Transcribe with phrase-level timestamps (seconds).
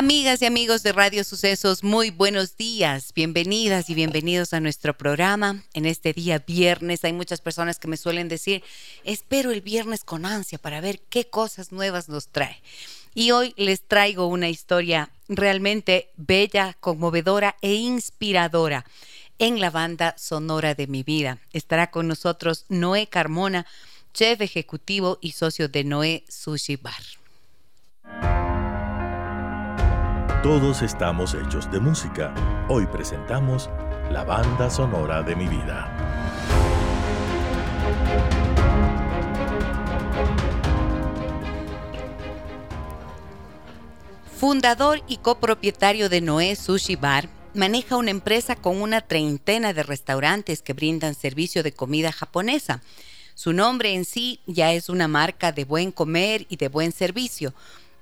[0.00, 5.62] Amigas y amigos de Radio Sucesos, muy buenos días, bienvenidas y bienvenidos a nuestro programa.
[5.74, 8.64] En este día viernes hay muchas personas que me suelen decir,
[9.04, 12.62] espero el viernes con ansia para ver qué cosas nuevas nos trae.
[13.12, 18.86] Y hoy les traigo una historia realmente bella, conmovedora e inspiradora
[19.38, 21.40] en la banda sonora de mi vida.
[21.52, 23.66] Estará con nosotros Noé Carmona,
[24.14, 27.02] chef ejecutivo y socio de Noé Sushi Bar.
[30.42, 32.32] Todos estamos hechos de música.
[32.70, 33.68] Hoy presentamos
[34.10, 35.94] la banda sonora de mi vida.
[44.34, 50.62] Fundador y copropietario de Noé Sushi Bar, maneja una empresa con una treintena de restaurantes
[50.62, 52.80] que brindan servicio de comida japonesa.
[53.34, 57.52] Su nombre en sí ya es una marca de buen comer y de buen servicio,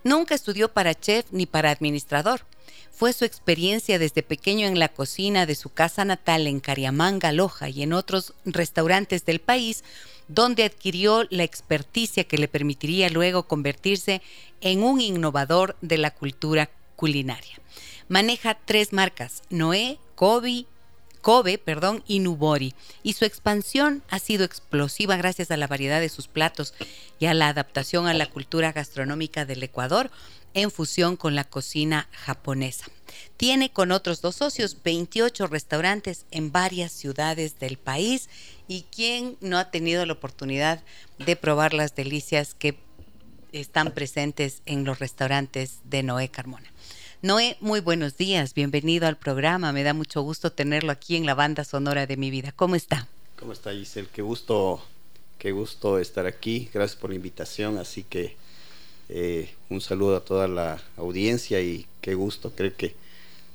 [0.04, 2.46] Nunca estudió para chef ni para administrador.
[2.90, 7.68] Fue su experiencia desde pequeño en la cocina de su casa natal en Cariamanga, Loja
[7.68, 9.84] y en otros restaurantes del país,
[10.26, 14.20] donde adquirió la experticia que le permitiría luego convertirse
[14.60, 17.60] en un innovador de la cultura culinaria.
[18.08, 20.66] Maneja tres marcas, Noé, Kobe
[21.28, 26.08] Kobe, perdón, y Nubori, y su expansión ha sido explosiva gracias a la variedad de
[26.08, 26.72] sus platos
[27.18, 30.10] y a la adaptación a la cultura gastronómica del Ecuador
[30.54, 32.86] en fusión con la cocina japonesa.
[33.36, 38.30] Tiene con otros dos socios 28 restaurantes en varias ciudades del país
[38.66, 40.82] y quien no ha tenido la oportunidad
[41.18, 42.78] de probar las delicias que
[43.52, 46.72] están presentes en los restaurantes de Noé Carmona.
[47.20, 51.34] Noé, muy buenos días, bienvenido al programa, me da mucho gusto tenerlo aquí en la
[51.34, 52.52] banda sonora de mi vida.
[52.52, 53.08] ¿Cómo está?
[53.36, 54.06] ¿Cómo está Giselle?
[54.12, 54.80] Qué gusto,
[55.36, 58.36] qué gusto estar aquí, gracias por la invitación, así que
[59.08, 62.94] eh, un saludo a toda la audiencia y qué gusto, creo que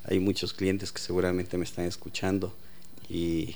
[0.04, 2.54] hay muchos clientes que seguramente me están escuchando
[3.08, 3.56] y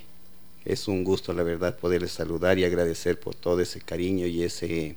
[0.64, 4.96] es un gusto la verdad poderles saludar y agradecer por todo ese cariño y ese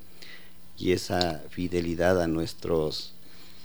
[0.77, 3.13] y esa fidelidad a nuestros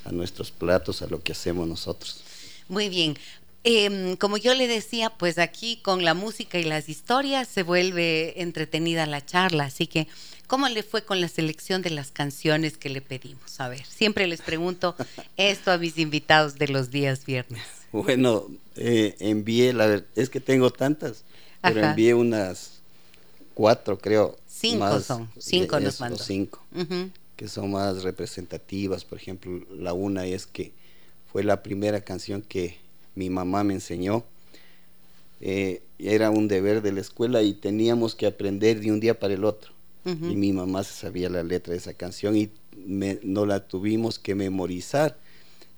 [0.07, 2.23] a nuestros platos, a lo que hacemos nosotros.
[2.69, 3.17] Muy bien.
[3.69, 8.41] Em, como yo le decía, pues aquí con la música y las historias se vuelve
[8.41, 10.07] entretenida la charla, así que
[10.47, 13.59] ¿cómo le fue con la selección de las canciones que le pedimos?
[13.59, 14.95] A ver, siempre les pregunto
[15.37, 17.63] esto a mis invitados de los días viernes.
[17.91, 18.47] Bueno,
[18.77, 21.25] eh, envié, la es que tengo tantas,
[21.61, 22.83] pero envié unas
[23.55, 24.39] cuatro, creo.
[24.47, 26.19] Cinco son, cinco nos mandó.
[26.19, 26.65] Cinco
[27.37, 29.05] que son más representativas.
[29.05, 30.73] Por ejemplo, la una es que
[31.31, 32.77] fue la primera canción que
[33.15, 34.25] mi mamá me enseñó.
[35.41, 39.35] Eh, era un deber de la escuela y teníamos que aprender de un día para
[39.35, 39.73] el otro.
[40.07, 44.37] Y mi mamá se sabía la letra de esa canción y no la tuvimos que
[44.37, 45.19] memorizar.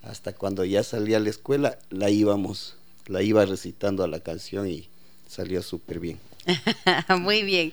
[0.03, 2.77] Hasta cuando ya salía a la escuela, la íbamos,
[3.07, 4.87] la iba recitando a la canción y
[5.27, 6.19] salió súper bien.
[7.21, 7.73] Muy bien.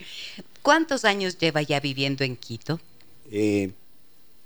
[0.62, 2.80] ¿Cuántos años lleva ya viviendo en Quito?
[3.38, 3.74] Eh,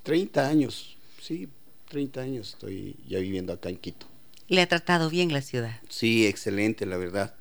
[0.02, 1.48] 30 años, sí,
[1.90, 4.04] 30 años estoy ya viviendo acá en Quito.
[4.48, 5.78] ¿Le ha tratado bien la ciudad?
[5.88, 7.36] Sí, excelente, la verdad.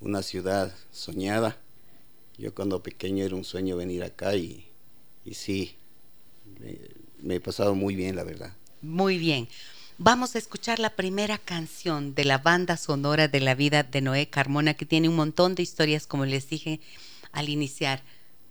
[0.00, 1.56] Una ciudad soñada.
[2.36, 4.66] Yo cuando pequeño era un sueño venir acá y,
[5.24, 5.74] y sí,
[7.20, 8.52] me he pasado muy bien, la verdad.
[8.80, 9.48] Muy bien.
[9.98, 14.28] Vamos a escuchar la primera canción de la banda sonora de la vida de Noé
[14.28, 16.78] Carmona, que tiene un montón de historias, como les dije
[17.32, 18.00] al iniciar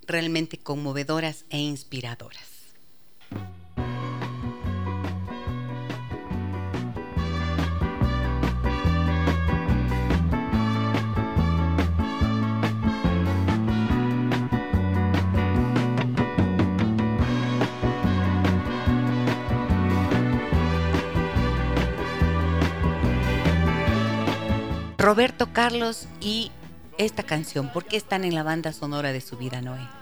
[0.08, 2.58] realmente conmovedoras e inspiradoras.
[25.08, 26.52] Roberto Carlos y
[26.98, 29.97] esta canción, ¿por qué están en la banda sonora de su vida, Noé?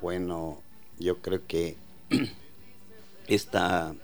[0.00, 0.62] Bueno,
[0.98, 1.76] yo creo que
[3.26, 3.94] esta,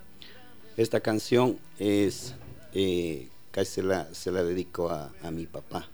[0.77, 2.35] esta canción es,
[2.73, 5.89] eh, casi se la, se la dedico a, mi papá,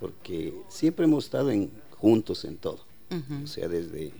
[0.00, 2.80] porque siempre hemos estado en, juntos en todo,
[3.42, 4.12] o sea, desde,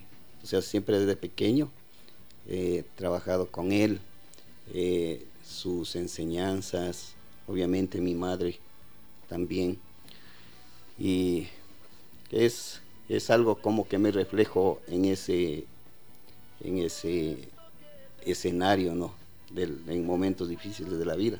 [0.42, 1.70] o sea, siempre desde pequeño
[2.48, 4.00] he trabajado con él,
[4.72, 7.14] eh, sus enseñanzas,
[7.46, 8.58] obviamente mi madre
[9.28, 9.78] también.
[10.98, 11.48] Y
[12.30, 12.80] es,
[13.16, 15.64] es algo como que me reflejo en ese,
[16.62, 17.48] en ese
[18.24, 19.14] escenario, ¿no?
[19.50, 21.38] Del, en momentos difíciles de la vida,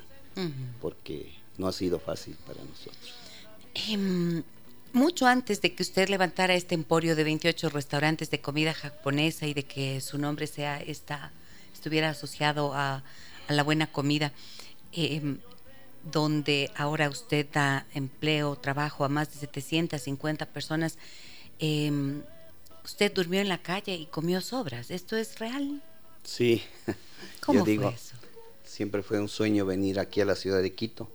[0.81, 3.13] porque no ha sido fácil para nosotros.
[3.89, 4.43] Em,
[4.93, 9.53] mucho antes de que usted levantara este emporio de 28 restaurantes de comida japonesa y
[9.53, 11.31] de que su nombre sea esta,
[11.73, 13.03] estuviera asociado a,
[13.49, 14.31] la buena comida,
[14.91, 15.37] em,
[16.11, 20.97] donde ahora usted da empleo, trabajo a más de 750 personas,
[21.59, 22.23] em,
[22.83, 24.91] usted durmió en la calle y comió sobras.
[24.91, 25.81] ¿Esto es real?
[26.23, 26.61] Sí.
[27.41, 28.15] ¿Cómo Yo digo, fue eso?
[28.63, 31.09] Siempre fue un sueño venir aquí a la ciudad de Quito,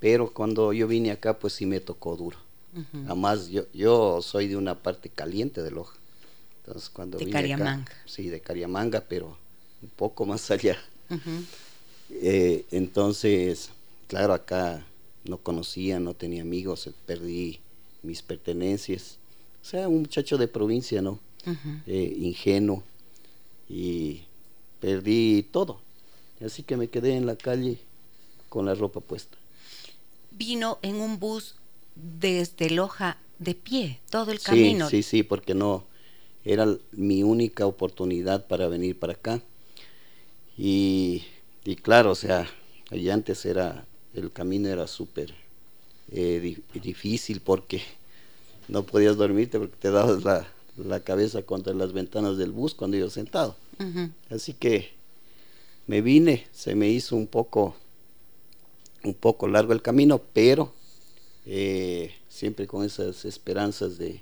[0.00, 2.38] pero cuando yo vine acá, pues sí me tocó duro.
[3.04, 5.94] Además, yo, yo soy de una parte caliente de Loja.
[6.64, 7.92] Entonces, cuando de Cariamanga.
[8.06, 9.36] sí, de Cariamanga, pero
[9.82, 10.78] un poco más allá.
[12.10, 13.70] Eh, entonces,
[14.08, 14.86] claro, acá
[15.24, 17.60] no conocía, no tenía amigos, perdí
[18.02, 19.18] mis pertenencias.
[19.62, 21.20] O sea, un muchacho de provincia, ¿no?
[21.86, 22.82] Eh, ingenuo.
[23.68, 24.22] Y
[24.80, 25.80] perdí todo.
[26.44, 27.78] Así que me quedé en la calle
[28.48, 29.38] con la ropa puesta.
[30.32, 31.54] Vino en un bus
[31.94, 34.88] desde Loja de pie, todo el camino.
[34.88, 35.84] Sí, sí, porque no,
[36.44, 39.40] era mi única oportunidad para venir para acá.
[40.56, 41.24] Y,
[41.64, 42.48] y claro, o sea,
[42.90, 45.34] allí antes era el camino era súper
[46.10, 47.82] eh, difícil porque
[48.68, 50.22] no podías dormirte porque te dabas
[50.76, 53.56] la, cabeza contra las ventanas del bus cuando iba sentado.
[54.30, 54.92] Así que
[55.86, 57.74] me vine, se me hizo un poco,
[59.02, 60.72] un poco largo el camino, pero
[61.46, 64.20] eh, siempre con esas esperanzas de,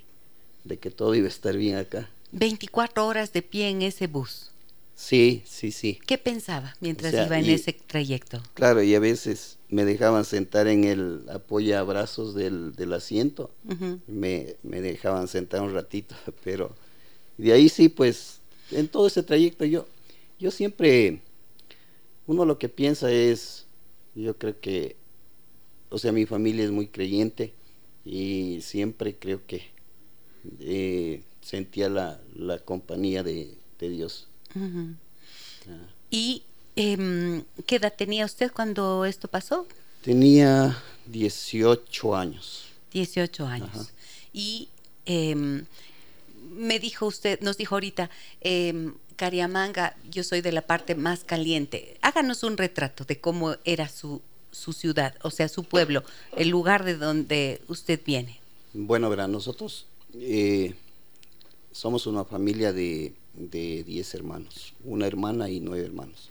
[0.63, 2.09] de que todo iba a estar bien acá.
[2.31, 4.51] 24 horas de pie en ese bus.
[4.95, 5.99] Sí, sí, sí.
[6.05, 8.41] ¿Qué pensaba mientras iba en ese trayecto?
[8.53, 13.51] Claro, y a veces me dejaban sentar en el apoyabrazos del, del asiento,
[14.05, 16.13] me, me, dejaban sentar un ratito,
[16.43, 16.75] pero
[17.37, 18.41] de ahí sí, pues,
[18.71, 19.87] en todo ese trayecto yo,
[20.39, 21.21] yo siempre,
[22.27, 23.65] uno lo que piensa es,
[24.13, 24.97] yo creo que,
[25.89, 27.53] o sea, mi familia es muy creyente
[28.03, 29.61] y siempre creo que
[30.59, 34.27] eh, sentía la, la compañía de, de Dios.
[36.09, 36.43] ¿Y
[36.75, 39.67] em, qué edad tenía usted cuando esto pasó?
[40.03, 40.77] Tenía
[41.07, 42.65] 18 años.
[42.91, 43.91] 18 años.
[44.33, 44.69] Y
[45.05, 45.65] em,
[46.51, 48.09] me dijo usted, nos dijo ahorita,
[48.41, 51.97] eh, Cariamanga, yo soy de la parte más caliente.
[52.01, 54.21] Háganos un retrato de cómo era su,
[54.51, 56.03] su ciudad, o sea, su pueblo,
[56.35, 58.39] el lugar de donde usted viene.
[58.73, 60.73] Bueno, verá, nosotros eh,
[61.71, 66.29] somos una familia de de 10 hermanos, una hermana y nueve hermanos.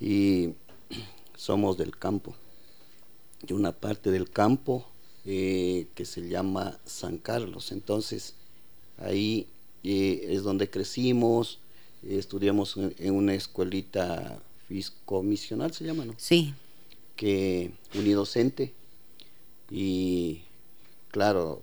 [0.00, 0.50] Y
[1.36, 2.34] somos del campo,
[3.42, 4.86] de una parte del campo
[5.24, 7.72] eh, que se llama San Carlos.
[7.72, 8.34] Entonces,
[8.98, 9.46] ahí
[9.82, 11.58] eh, es donde crecimos,
[12.02, 16.14] estudiamos en, una escuelita fiscomisional, se llama, ¿no?
[16.16, 16.54] Sí.
[17.16, 18.72] Que unidocente.
[19.70, 20.42] Y
[21.10, 21.62] claro,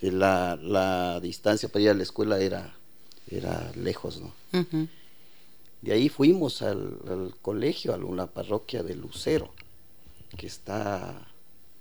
[0.00, 2.74] la, la distancia para ir a la escuela era,
[3.30, 4.32] era lejos, ¿no?
[5.82, 9.52] De ahí fuimos al, colegio, a una parroquia de Lucero,
[10.36, 11.28] que está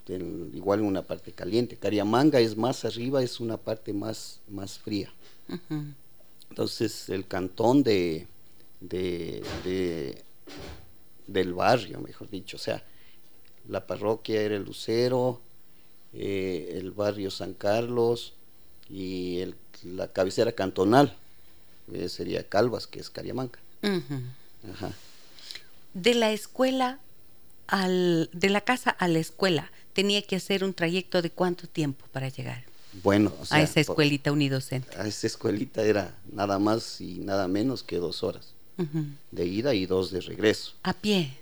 [0.08, 1.78] igual en una parte caliente.
[1.78, 5.12] Cariamanga es más arriba, es una parte más, más fría.
[6.50, 8.28] Entonces el cantón de,
[8.80, 10.24] de,
[11.26, 12.84] del barrio, mejor dicho, o sea,
[13.68, 15.42] la parroquia era el Lucero,
[16.20, 18.34] eh, el barrio San Carlos
[18.90, 19.44] y
[19.84, 21.16] la cabecera cantonal
[21.94, 23.60] eh, sería Calvas, que es Cariamanca.
[25.94, 27.00] De la escuela
[27.68, 32.06] al, de la casa a la escuela, tenía que hacer un trayecto de cuánto tiempo
[32.12, 32.64] para llegar.
[33.04, 34.98] Bueno, a esa escuelita unidocente.
[34.98, 38.54] A esa escuelita era nada más y nada menos que dos horas
[39.32, 40.74] de ida y dos de regreso.
[40.82, 41.38] ¿A pie?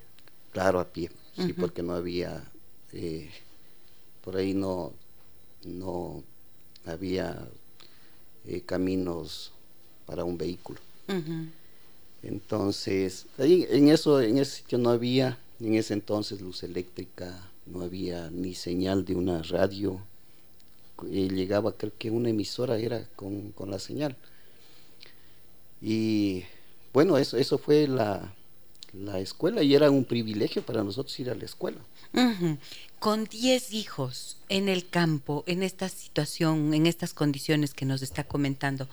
[0.51, 2.43] Claro, a pie, sí, porque no había
[2.91, 3.29] eh,
[4.25, 4.91] por ahí no,
[5.63, 6.23] no
[6.85, 7.47] había
[8.47, 9.51] eh, caminos
[10.07, 10.79] para un vehículo.
[12.23, 17.83] Entonces, ahí, en eso, en ese sitio no había, en ese entonces luz eléctrica, no
[17.83, 20.01] había ni señal de una radio.
[21.09, 24.15] Y llegaba, creo que una emisora era con, con la señal.
[25.81, 26.43] Y
[26.93, 28.33] bueno, eso, eso fue la,
[29.03, 31.79] la escuela y era un privilegio para nosotros ir a la escuela.
[32.99, 38.23] Con 10 hijos en el campo, en esta situación, en estas condiciones que nos está
[38.23, 38.87] comentando,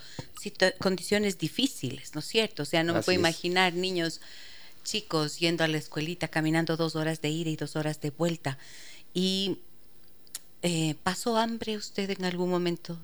[0.80, 2.64] condiciones difíciles, ¿no es cierto?
[2.64, 4.21] O sea, no me puedo imaginar niños
[4.82, 8.59] chicos yendo a la escuelita, caminando dos horas de ida y dos horas de vuelta.
[9.14, 9.59] ¿Y
[10.62, 12.99] eh, pasó hambre usted en algún momento?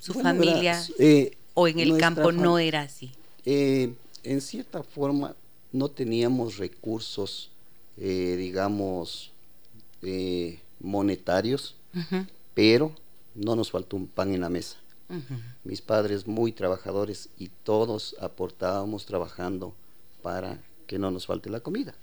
[0.00, 3.12] ¿Su familia eh, o en el campo no era así?
[3.44, 5.36] Eh, en cierta forma
[5.72, 7.50] no teníamos recursos,
[7.96, 9.32] digamos,
[10.80, 11.74] monetarios,
[12.54, 12.92] pero
[13.34, 14.76] no nos faltó un pan en la mesa.
[15.64, 19.74] Mis padres muy trabajadores y todos aportábamos trabajando
[20.22, 21.94] para que no nos falte la comida.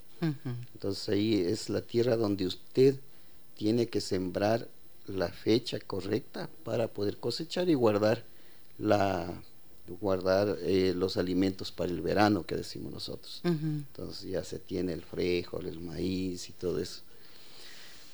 [0.73, 2.99] Entonces ahí es la tierra donde usted
[3.55, 4.67] tiene que sembrar
[5.05, 8.23] la fecha correcta para poder cosechar y guardar
[8.77, 9.33] la
[9.87, 13.41] guardar eh, los alimentos para el verano que decimos nosotros.
[13.43, 17.01] Entonces ya se tiene el frijol, el maíz y todo eso.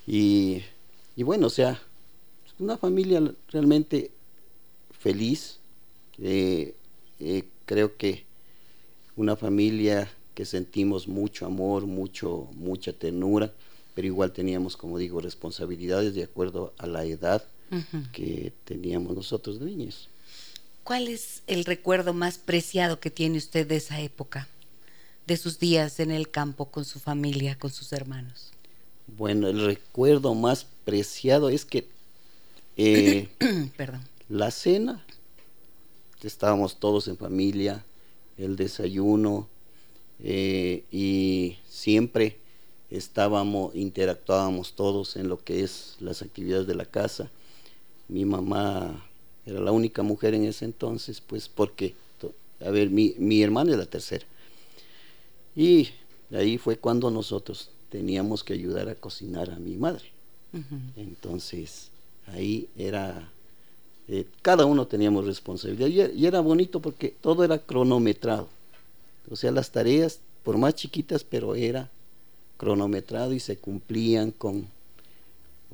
[0.07, 0.63] Y,
[1.15, 1.79] y bueno, o sea,
[2.59, 4.11] una familia realmente
[4.99, 5.59] feliz.
[6.17, 6.75] Eh,
[7.19, 8.25] eh, creo que
[9.15, 13.53] una familia que sentimos mucho amor, mucho, mucha ternura,
[13.93, 17.43] pero igual teníamos, como digo, responsabilidades de acuerdo a la edad
[18.13, 20.09] que teníamos nosotros de niños.
[20.89, 24.47] ¿Cuál es el recuerdo más preciado que tiene usted de esa época,
[25.27, 28.53] de sus días en el campo con su familia, con sus hermanos?
[29.05, 31.87] Bueno, el recuerdo más preciado es que
[32.75, 33.29] eh,
[33.77, 34.01] Perdón.
[34.29, 35.05] La cena,
[36.23, 37.85] estábamos todos en familia,
[38.39, 39.47] el desayuno
[40.23, 42.39] eh, y siempre
[42.89, 47.29] estábamos, interactuábamos todos en lo que es las actividades de la casa.
[48.07, 49.05] Mi mamá
[49.45, 51.95] era la única mujer en ese entonces, pues porque,
[52.59, 54.25] a ver, mi, mi hermana es la tercera.
[55.55, 55.89] Y
[56.31, 60.05] ahí fue cuando nosotros teníamos que ayudar a cocinar a mi madre.
[60.95, 61.89] Entonces,
[62.25, 63.29] ahí era
[64.11, 68.47] eh, cada uno teníamos responsabilidad y, era bonito porque todo era cronometrado.
[69.29, 71.91] O sea, las tareas, por más chiquitas, pero era
[72.57, 74.67] cronometrado y se cumplían con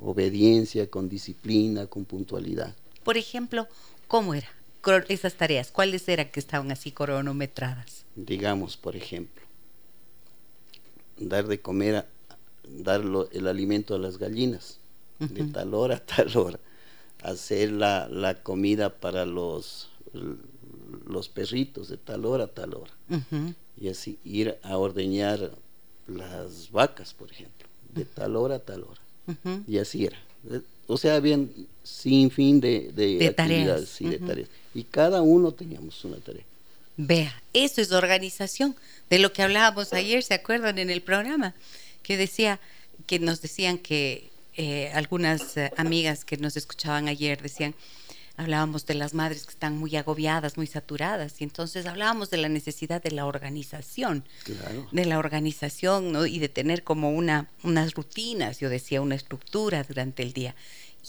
[0.01, 2.75] obediencia, con disciplina, con puntualidad.
[3.05, 3.67] Por ejemplo,
[4.07, 4.49] ¿cómo era
[5.07, 5.71] esas tareas?
[5.71, 8.03] ¿Cuáles eran que estaban así cronometradas?
[8.15, 9.43] Digamos, por ejemplo,
[11.17, 12.05] dar de comer,
[12.67, 14.79] dar el alimento a las gallinas,
[15.19, 16.59] de tal hora a tal hora
[17.21, 19.89] hacer la, la comida para los,
[21.07, 22.91] los perritos de tal hora a tal hora.
[23.79, 25.51] Y así ir a ordeñar
[26.07, 29.01] las vacas, por ejemplo, de tal hora a tal hora.
[29.67, 30.17] Y así era.
[30.87, 31.49] O sea, habían
[31.83, 34.49] sin fin de, de, actividades y de tareas.
[34.73, 36.43] Y cada uno teníamos una tarea.
[36.97, 38.75] Vea, eso es organización.
[39.09, 41.53] De lo que hablábamos ayer, ¿se acuerdan en el programa?
[42.01, 42.59] Que decía,
[43.05, 47.75] que nos decían que eh, algunas eh, amigas que nos escuchaban ayer decían,
[48.37, 52.49] hablábamos de las madres que están muy agobiadas, muy saturadas, y entonces hablábamos de la
[52.49, 54.23] necesidad de la organización,
[54.91, 56.25] de la organización ¿no?
[56.25, 60.55] y de tener como una, unas rutinas, yo decía, una estructura durante el día.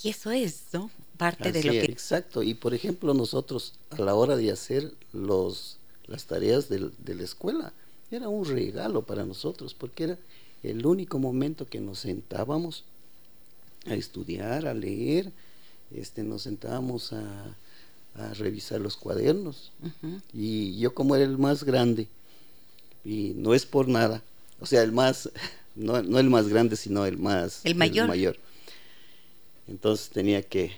[0.03, 0.91] Y eso es, ¿no?
[1.17, 1.85] Parte de lo que...
[1.85, 7.15] Exacto, y por ejemplo nosotros a la hora de hacer los, las tareas de, de
[7.15, 7.73] la escuela,
[8.11, 10.19] era un regalo para nosotros, porque era
[10.63, 12.85] el único momento que nos sentábamos
[13.87, 15.33] a estudiar, a leer,
[15.95, 17.57] este, nos sentábamos a,
[18.39, 19.73] revisar los cuadernos.
[20.33, 22.09] Y yo como era el más grande,
[23.05, 24.23] y no es por nada,
[24.59, 25.31] o sea, el más,
[25.77, 27.61] no, el más grande, sino el más...
[27.65, 27.75] El
[28.09, 28.39] mayor.
[29.69, 30.73] Entonces tenía que,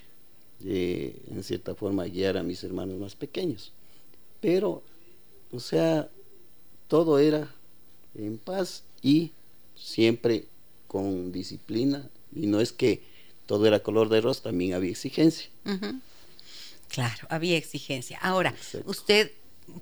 [0.65, 3.73] eh, en cierta forma, guiar a mis hermanos más pequeños.
[4.41, 4.83] Pero,
[5.53, 6.09] o sea,
[6.89, 7.55] todo era
[8.15, 9.31] en paz y
[9.77, 10.47] siempre
[10.89, 13.03] con disciplina y no es que
[13.49, 15.49] todo era color de rosa, también había exigencia.
[16.89, 18.19] Claro, había exigencia.
[18.21, 19.33] Ahora, usted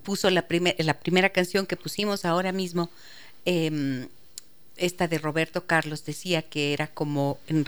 [0.03, 0.45] puso la,
[0.79, 2.89] la primera canción que pusimos ahora mismo,
[3.43, 4.07] em,
[4.77, 7.65] esta de Roberto Carlos, decía que era como en,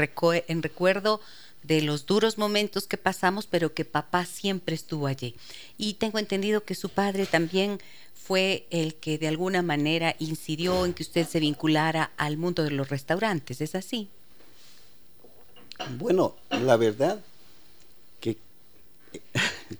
[0.47, 1.19] en recuerdo
[1.63, 5.35] de los duros momentos que pasamos, pero que papá siempre estuvo allí.
[5.77, 7.79] Y tengo entendido que su padre también
[8.13, 12.71] fue el que de alguna manera incidió en que usted se vinculara al mundo de
[12.71, 14.07] los restaurantes, ¿es así?
[15.97, 17.19] Bueno, la verdad
[18.19, 18.37] que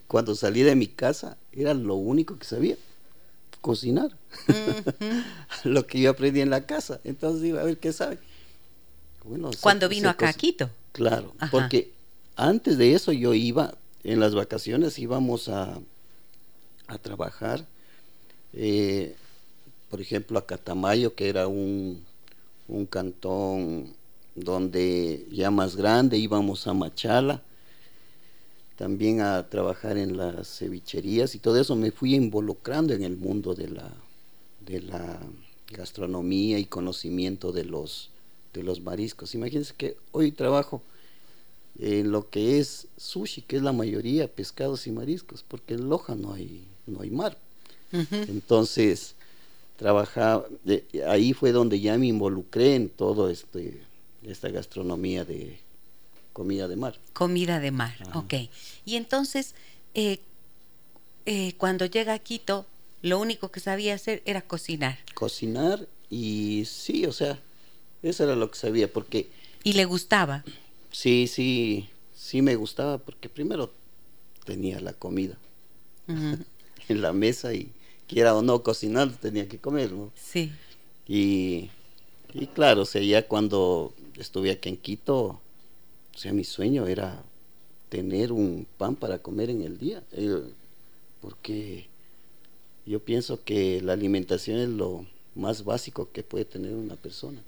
[0.07, 2.77] cuando salí de mi casa era lo único que sabía,
[3.61, 4.11] cocinar.
[5.63, 6.99] lo que yo aprendí en la casa.
[7.03, 8.17] Entonces iba a ver qué sabe.
[9.23, 10.69] Bueno, cuando vino acá a Quito.
[10.91, 11.91] Claro, porque
[12.35, 15.77] antes de eso yo iba, en las vacaciones íbamos a,
[16.87, 17.65] a trabajar,
[18.53, 19.15] eh,
[19.89, 22.03] por ejemplo, a Catamayo, que era un,
[22.67, 23.93] un cantón
[24.43, 27.41] donde ya más grande íbamos a Machala,
[28.77, 33.53] también a trabajar en las cevicherías y todo eso me fui involucrando en el mundo
[33.53, 33.91] de la,
[34.65, 35.19] de la
[35.71, 38.09] gastronomía y conocimiento de los,
[38.53, 39.35] de los mariscos.
[39.35, 40.81] Imagínense que hoy trabajo
[41.77, 46.15] en lo que es sushi, que es la mayoría pescados y mariscos, porque en Loja
[46.15, 47.37] no hay, no hay mar.
[47.91, 49.15] Entonces,
[49.77, 50.45] trabajaba,
[51.07, 53.81] ahí fue donde ya me involucré en todo este,
[54.31, 55.59] esta gastronomía de
[56.33, 56.97] comida de mar.
[57.13, 58.33] Comida de mar, ok.
[58.85, 59.55] Y entonces,
[59.93, 60.19] eh,
[61.25, 62.65] eh, cuando llega a Quito,
[63.01, 64.99] lo único que sabía hacer era cocinar.
[65.13, 67.39] Cocinar y sí, o sea,
[68.01, 69.29] eso era lo que sabía, porque...
[69.63, 70.43] ¿Y le gustaba?
[70.91, 73.71] Sí, sí, sí me gustaba, porque primero
[74.45, 75.37] tenía la comida
[76.07, 77.71] en la mesa y
[78.07, 80.11] quiera o no cocinar, tenía que comer, ¿no?
[80.15, 80.51] Sí.
[81.07, 81.69] Y,
[82.33, 85.39] y claro, o sea, ya cuando estuve aquí en Quito,
[86.13, 87.23] o sea, mi sueño era
[87.89, 90.43] tener un pan para comer en el día, eh,
[91.21, 91.87] porque
[92.85, 97.41] yo pienso que la alimentación es lo más básico que puede tener una persona.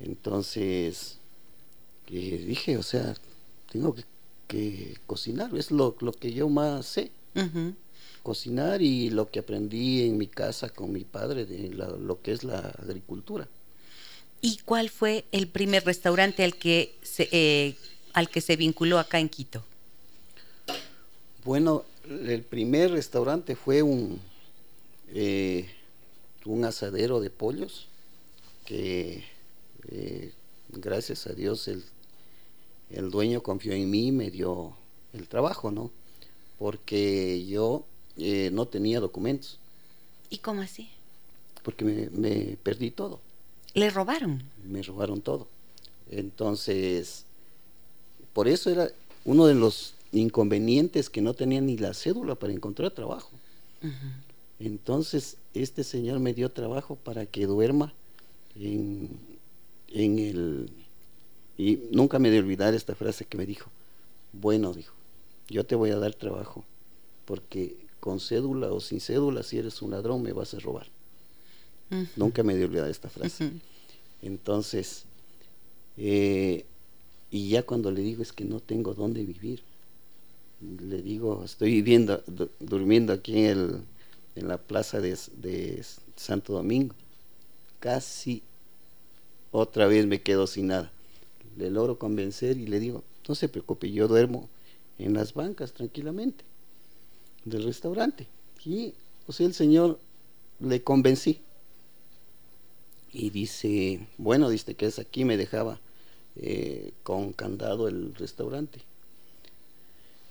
[0.00, 1.18] Entonces,
[2.08, 3.14] eh, dije, o sea,
[3.70, 3.94] tengo
[4.48, 7.10] que, cocinar, es lo, que yo más sé.
[8.22, 12.44] Cocinar y lo que aprendí en mi casa con mi padre de lo que es
[12.44, 13.48] la agricultura.
[14.44, 17.76] ¿Y cuál fue el primer restaurante al que se, eh,
[18.12, 19.64] al que se vinculó acá en Quito?
[21.44, 24.20] Bueno, el primer restaurante fue un,
[25.14, 25.70] eh,
[26.44, 27.86] un asadero de pollos
[28.64, 29.24] que
[29.88, 30.32] eh,
[30.70, 31.84] gracias a Dios el,
[32.90, 34.76] el, dueño confió en mí y me dio
[35.12, 35.92] el trabajo, ¿no?
[36.58, 37.84] Porque yo
[38.16, 39.60] eh, no tenía documentos.
[40.30, 40.90] ¿Y cómo así?
[41.62, 43.20] Porque me, me perdí todo.
[43.74, 44.42] ¿Le robaron?
[44.64, 45.48] Me robaron todo.
[46.10, 47.24] Entonces,
[48.32, 48.88] por eso era
[49.24, 53.30] uno de los inconvenientes que no tenía ni la cédula para encontrar trabajo.
[54.60, 57.92] Entonces, este señor me dio trabajo para que duerma
[58.54, 59.10] en,
[59.88, 60.70] en el...
[61.56, 63.70] Y nunca me de olvidar esta frase que me dijo,
[64.32, 64.94] bueno, dijo,
[65.48, 66.64] yo te voy a dar trabajo,
[67.24, 70.86] porque con cédula o sin cédula, si eres un ladrón, me vas a robar.
[72.16, 73.52] Nunca me de olvidar esta frase.
[74.22, 75.04] Entonces,
[75.96, 76.64] eh,
[77.30, 79.62] y ya cuando le digo es que no tengo dónde vivir,
[80.60, 82.22] le digo, estoy viviendo,
[82.60, 83.80] durmiendo aquí en el,
[84.36, 85.84] en la plaza de,
[86.16, 86.94] Santo Domingo.
[87.80, 88.42] Casi
[89.50, 90.92] otra vez me quedo sin nada.
[91.56, 94.48] Le logro convencer y le digo, no se preocupe, yo duermo
[94.98, 96.44] en las bancas tranquilamente
[97.44, 98.28] del restaurante.
[98.64, 98.94] Y
[99.26, 99.98] o sea, el señor
[100.60, 101.40] le convencí.
[103.12, 105.78] Y dice, bueno, dice que es aquí, me dejaba
[106.36, 108.80] eh, con candado el restaurante.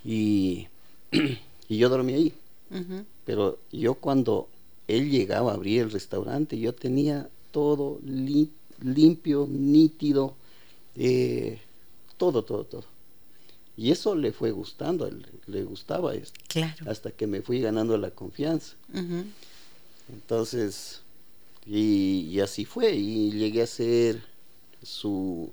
[0.03, 0.67] Y,
[1.69, 2.33] y yo dormí ahí.
[3.25, 4.47] Pero yo cuando
[4.87, 10.33] él llegaba a abrir el restaurante, yo tenía todo limpio, nítido,
[10.95, 11.59] eh,
[12.17, 12.85] todo, todo, todo.
[13.77, 15.09] Y eso le fue gustando,
[15.47, 16.39] le gustaba esto.
[16.87, 18.75] Hasta que me fui ganando la confianza.
[20.11, 21.01] Entonces,
[21.65, 24.23] y, así fue, y llegué a ser
[24.81, 25.51] su,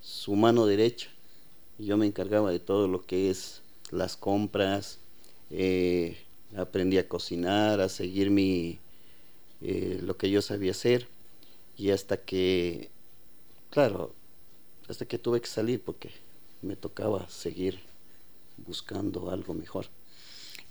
[0.00, 1.08] su mano derecha.
[1.78, 4.98] Yo me encargaba de todo lo que es las compras,
[5.50, 6.18] eh,
[6.56, 8.78] aprendí a cocinar, a seguir mi,
[9.60, 11.08] eh, lo que yo sabía hacer
[11.76, 12.90] y hasta que,
[13.70, 14.14] claro,
[14.88, 16.10] hasta que tuve que salir porque
[16.62, 17.80] me tocaba seguir
[18.56, 19.86] buscando algo mejor.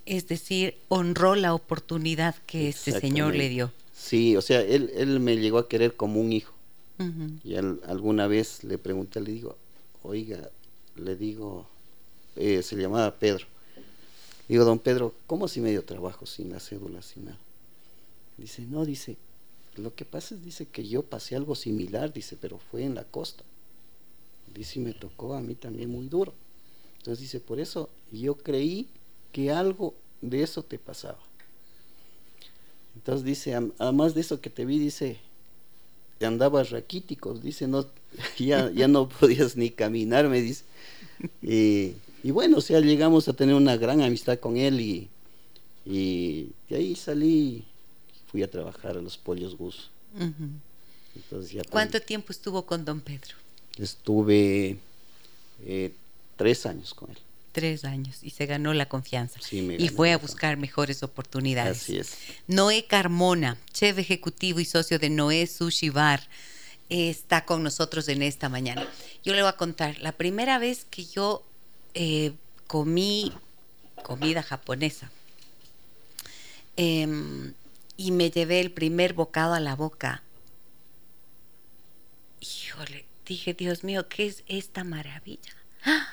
[0.05, 3.71] Es decir, honró la oportunidad que este señor le dio.
[3.97, 6.53] Sí, o sea, él, él me llegó a querer como un hijo.
[7.43, 9.55] Y alguna vez le pregunté, le digo,
[10.01, 10.49] oiga,
[10.95, 11.67] le digo,
[12.35, 13.45] eh, se llamaba Pedro
[14.47, 17.39] Digo, don Pedro, ¿cómo si medio trabajo sin la cédula, sin nada?
[18.37, 19.17] Dice, no, dice,
[19.75, 23.03] lo que pasa es, dice, que yo pasé algo similar, dice, pero fue en la
[23.03, 23.43] costa.
[24.53, 26.33] Dice, y me tocó a mí también muy duro.
[26.99, 28.87] Entonces dice, por eso yo creí
[29.33, 31.19] que algo de eso te pasaba.
[32.97, 35.17] Entonces dice, además de eso que te vi, dice,
[36.21, 37.85] andabas raquítico, dice, no,
[38.37, 40.63] ya, ya no podías ni caminar, me dice.
[41.41, 45.09] Y y bueno, o sea, llegamos a tener una gran amistad con él y,
[45.85, 47.63] y de ahí salí,
[48.29, 49.89] fui a trabajar a los Pollos Gus.
[51.69, 53.35] ¿Cuánto tiempo estuvo con don Pedro?
[53.77, 54.77] Estuve
[55.63, 55.93] eh,
[56.35, 57.17] tres años con él.
[57.57, 59.39] Tres años y se ganó la confianza.
[59.41, 61.81] Sí, y fue a buscar mejores oportunidades.
[61.81, 62.15] Así es.
[62.45, 66.21] Noé Carmona, chef ejecutivo y socio de Noé Sushi Bar,
[66.89, 68.87] está con nosotros en esta mañana.
[69.23, 71.43] Yo le voy a contar, la primera vez que yo
[71.95, 72.33] eh,
[72.67, 73.33] comí
[74.03, 75.09] comida japonesa.
[76.75, 77.55] Em,
[77.97, 80.21] y me llevé el primer bocado a la boca.
[82.39, 85.55] Híjole, dije, Dios mío, ¿qué es esta maravilla?
[85.83, 86.07] ¡Ah!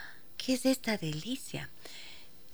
[0.45, 1.71] ¿Qué es esta delicia?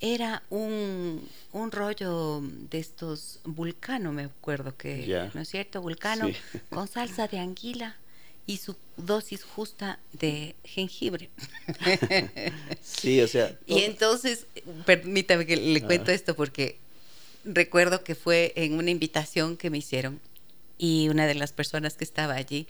[0.00, 5.83] Era un, un rollo de estos vulcano, me acuerdo que, ¿no es cierto?
[5.83, 6.29] Vulcano
[6.70, 7.96] con salsa de anguila
[8.46, 11.31] y su dosis justa de jengibre.
[12.83, 13.59] sí, o sea.
[13.66, 14.46] Y entonces,
[14.87, 16.79] permítame que le cuento esto porque
[17.44, 20.20] recuerdo que fue en una invitación que me hicieron
[20.79, 22.68] y una de las personas que estaba allí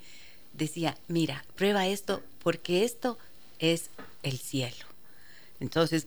[0.55, 3.19] decía, mira, prueba esto porque esto
[3.59, 3.91] es
[4.23, 4.90] el cielo.
[5.61, 6.07] Entonces,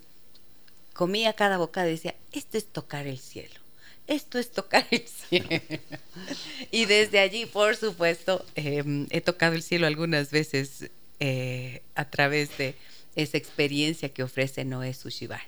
[0.94, 3.60] comía cada boca y decía, esto es tocar el cielo,
[4.08, 5.48] esto es tocar el cielo.
[6.72, 10.90] y desde allí, por supuesto, em, he tocado el cielo algunas veces
[11.20, 12.76] eh, a través de
[13.16, 15.44] esa experiencia que ofrece Noé Sushibar.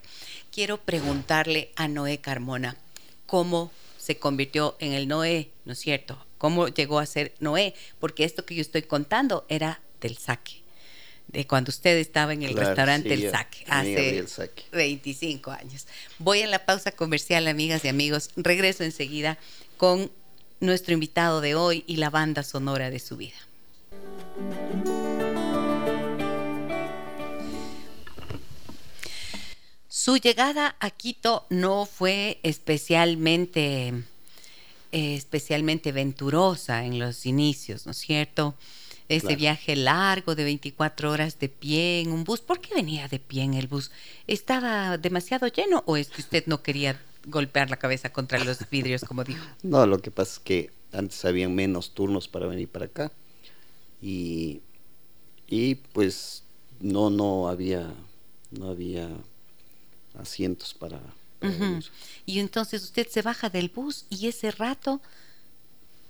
[0.52, 2.78] Quiero preguntarle a Noé Carmona,
[3.26, 6.24] cómo se convirtió en el Noé, ¿no es cierto?
[6.38, 7.74] ¿Cómo llegó a ser Noé?
[8.00, 10.62] Porque esto que yo estoy contando era del saque,
[11.28, 14.26] de cuando usted estaba en el restaurante El Saque, hace
[14.72, 15.88] 25 años.
[16.20, 18.30] Voy a la pausa comercial, amigas y amigos.
[18.36, 19.38] Regreso enseguida
[19.78, 20.12] con
[20.60, 23.36] nuestro invitado de hoy y la banda sonora de su vida.
[29.88, 33.88] Su llegada a Quito no fue especialmente,
[34.92, 38.56] eh, especialmente venturosa en los inicios, ¿no es cierto?
[39.08, 42.42] Ese viaje largo de 24 horas de pie en un bus.
[42.42, 43.92] ¿Por qué venía de pie en el bus?
[44.26, 49.04] ¿Estaba demasiado lleno o es que usted no quería golpear la cabeza contra los vidrios,
[49.04, 49.46] como dijo?
[49.62, 53.12] No, lo que pasa es que antes habían menos turnos para venir para acá
[54.02, 54.62] y,
[55.48, 56.44] y pues
[56.80, 57.94] no, no había,
[58.52, 59.10] no había
[60.18, 61.00] asientos para...
[62.26, 65.00] Y entonces usted se baja del bus y ese rato...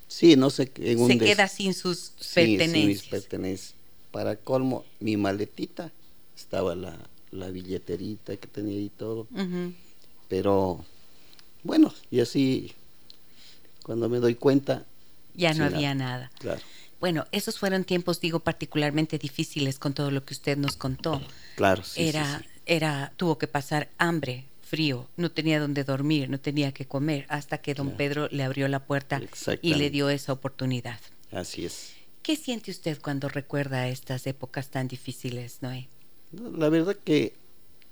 [0.08, 3.26] Sí, no sé, en un se queda sin sus pertenencias.
[4.12, 5.92] Para colmo, mi maletita
[6.38, 6.98] estaba la,
[7.32, 9.28] la billeterita que tenía y todo.
[10.30, 10.86] Pero
[11.64, 12.74] bueno, y así
[13.84, 14.86] cuando me doy cuenta
[15.36, 16.32] ya no había nada.
[16.40, 16.62] Claro.
[17.00, 21.22] Bueno, esos fueron tiempos, digo, particularmente difíciles con todo lo que usted nos contó.
[21.56, 22.08] Claro, sí.
[22.08, 27.26] Era, era, tuvo que pasar hambre, frío, no tenía donde dormir, no tenía que comer,
[27.30, 29.22] hasta que don Pedro le abrió la puerta
[29.62, 31.00] y le dio esa oportunidad.
[31.32, 31.94] Así es.
[32.22, 35.88] ¿Qué siente usted cuando recuerda estas épocas tan difíciles, Noé?
[36.32, 37.34] La verdad que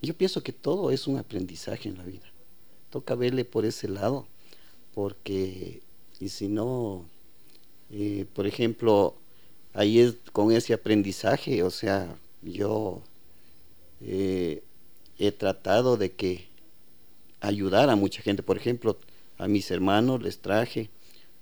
[0.01, 2.25] yo pienso que todo es un aprendizaje en la vida.
[2.89, 4.27] Toca verle por ese lado,
[4.93, 5.81] porque
[6.19, 7.05] y si no,
[7.91, 9.15] eh, por ejemplo,
[9.73, 13.01] ahí es con ese aprendizaje, o sea, yo
[14.01, 14.63] eh,
[15.19, 16.47] he tratado de que
[17.43, 18.41] ayudar a mucha gente.
[18.41, 18.97] Por ejemplo,
[19.38, 20.89] a mis hermanos les traje,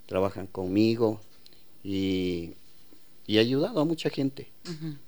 [0.06, 1.22] trabajan conmigo
[1.84, 2.54] y,
[3.28, 4.50] he ayudado a mucha gente.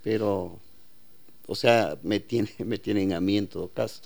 [0.02, 0.60] Pero,
[1.48, 4.02] o sea, me, tiene, me tienen a mí en todo caso.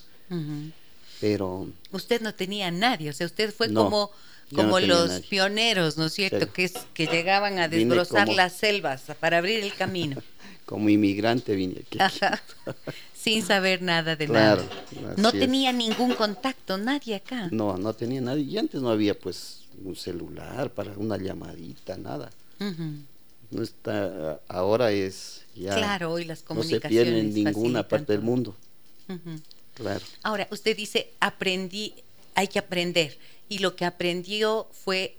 [1.22, 1.68] Pero...
[1.92, 4.12] Usted no tenía a nadie, o sea, usted fue como
[4.56, 6.52] como los pioneros, ¿no es cierto?
[6.54, 10.22] Que, que llegaban a desbrozar las selvas para abrir el camino.
[10.66, 11.98] como inmigrante vine aquí.
[13.28, 14.64] Sin saber nada de nada.
[15.18, 17.50] No tenía ningún contacto, nadie acá.
[17.52, 18.44] No, no tenía nadie.
[18.44, 22.32] Y antes no había pues un celular para una llamadita, nada.
[23.50, 25.76] No está, ahora es ya.
[25.76, 26.84] Claro, hoy las comunicaciones.
[26.84, 28.56] No se pierde en ninguna parte del mundo.
[29.74, 30.04] Claro.
[30.24, 31.94] Ahora, usted dice, aprendí,
[32.34, 33.18] hay que aprender.
[33.50, 35.18] Y lo que aprendió fue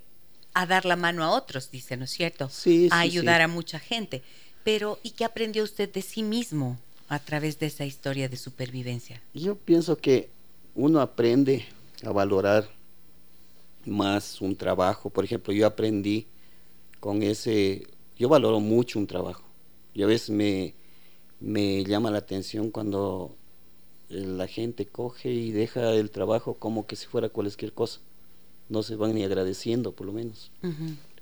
[0.55, 2.49] a dar la mano a otros, dice, ¿no es cierto?
[2.49, 4.23] Sí, a ayudar a mucha gente.
[4.64, 9.23] Pero, ¿y qué aprendió usted de sí mismo a través de esa historia de supervivencia?
[9.35, 10.31] Yo pienso que
[10.75, 11.64] uno aprende
[12.05, 12.68] a valorar
[13.87, 15.11] más un trabajo.
[15.11, 16.27] Por ejemplo, yo aprendí
[17.01, 19.42] con ese, yo valoro mucho un trabajo.
[19.94, 20.75] Y a veces me,
[21.40, 23.35] me llama la atención cuando
[24.09, 28.01] la gente coge y deja el trabajo como que si fuera cualquier cosa.
[28.68, 30.51] No se van ni agradeciendo, por lo menos.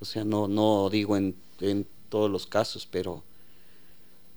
[0.01, 3.23] O sea, no, no digo en, en todos los casos, pero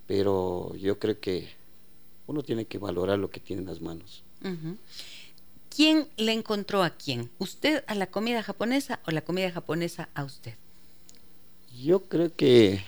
[0.09, 1.49] pero yo creo que
[2.25, 4.23] uno tiene que valorar lo que tiene en las manos.
[5.69, 7.29] ¿Quién le encontró a quién?
[7.37, 10.55] ¿Usted a la comida japonesa o la comida japonesa a usted?
[11.79, 12.81] Yo creo que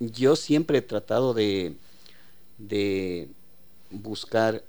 [0.00, 1.74] yo siempre he tratado de,
[2.56, 3.28] de
[3.90, 4.64] buscar,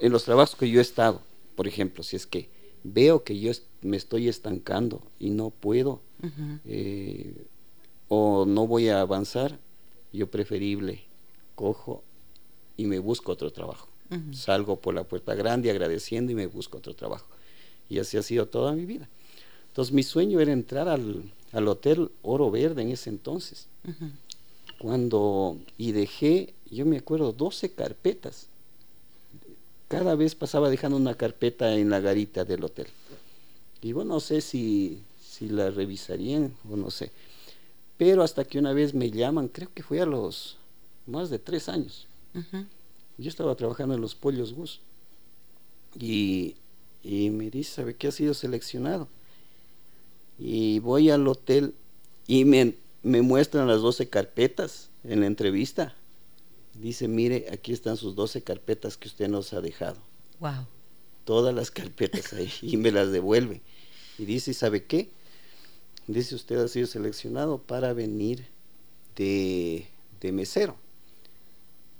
[0.00, 1.22] en los trabajos que yo he estado,
[1.56, 2.48] por ejemplo, si es que
[2.84, 3.50] veo que yo
[3.82, 6.02] me estoy estancando y no puedo
[6.66, 7.34] eh,
[8.06, 9.58] o no voy a avanzar,
[10.16, 11.02] yo preferible
[11.54, 12.02] cojo
[12.76, 13.88] y me busco otro trabajo.
[14.32, 17.26] Salgo por la puerta grande agradeciendo y me busco otro trabajo.
[17.88, 19.08] Y así ha sido toda mi vida.
[19.68, 23.66] Entonces mi sueño era entrar al, al Hotel Oro Verde en ese entonces.
[24.78, 28.46] Cuando, y dejé, yo me acuerdo, 12 carpetas.
[29.88, 32.86] Cada vez pasaba dejando una carpeta en la garita del hotel.
[33.82, 37.10] Y bueno, no sé si, si la revisarían o no sé.
[37.98, 40.58] Pero hasta que una vez me llaman, creo que fue a los
[41.06, 42.06] más de tres años.
[43.18, 44.80] Yo estaba trabajando en los pollos Gus.
[45.98, 46.56] Y,
[47.02, 49.08] y me dice, ¿sabe qué ha sido seleccionado?
[50.38, 51.74] Y voy al hotel
[52.26, 55.94] y me, me muestran las 12 carpetas en la entrevista.
[56.74, 59.96] Dice, mire, aquí están sus 12 carpetas que usted nos ha dejado.
[60.40, 60.66] Wow.
[61.24, 63.62] Todas las carpetas ahí y me las devuelve.
[64.18, 65.08] Y dice, ¿sabe qué?
[66.06, 68.46] Dice, usted ha sido seleccionado para venir
[69.16, 69.86] de,
[70.20, 70.76] de mesero.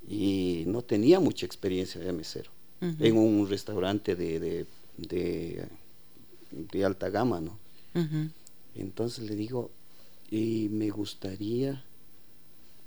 [0.08, 2.50] Y no tenía mucha experiencia de mesero.
[2.80, 4.66] En un restaurante de, de,
[4.98, 5.66] de,
[6.50, 7.58] de alta gama, ¿no?
[8.74, 9.70] Entonces le digo,
[10.30, 11.82] y me gustaría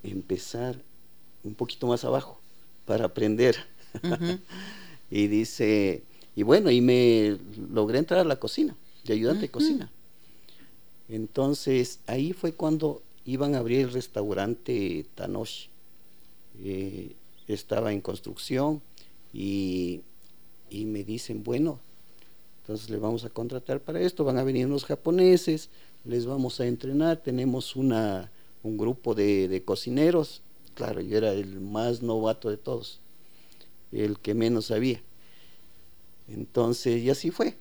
[0.03, 0.81] empezar
[1.43, 2.39] un poquito más abajo
[2.85, 3.55] para aprender.
[5.11, 6.03] y dice,
[6.35, 7.37] y bueno, y me
[7.71, 9.91] logré entrar a la cocina, de ayudante de cocina.
[11.09, 15.67] Entonces ahí fue cuando iban a abrir el restaurante Tanosh.
[16.63, 17.15] Eh,
[17.47, 18.81] estaba en construcción
[19.33, 20.01] y,
[20.69, 21.79] y me dicen, bueno,
[22.61, 25.69] entonces le vamos a contratar para esto, van a venir unos japoneses,
[26.05, 30.43] les vamos a entrenar, tenemos una, un grupo de, cocineros,
[30.75, 32.99] claro, yo era el más novato de todos,
[33.91, 35.01] el que menos sabía.
[36.27, 37.57] Entonces, y así fue.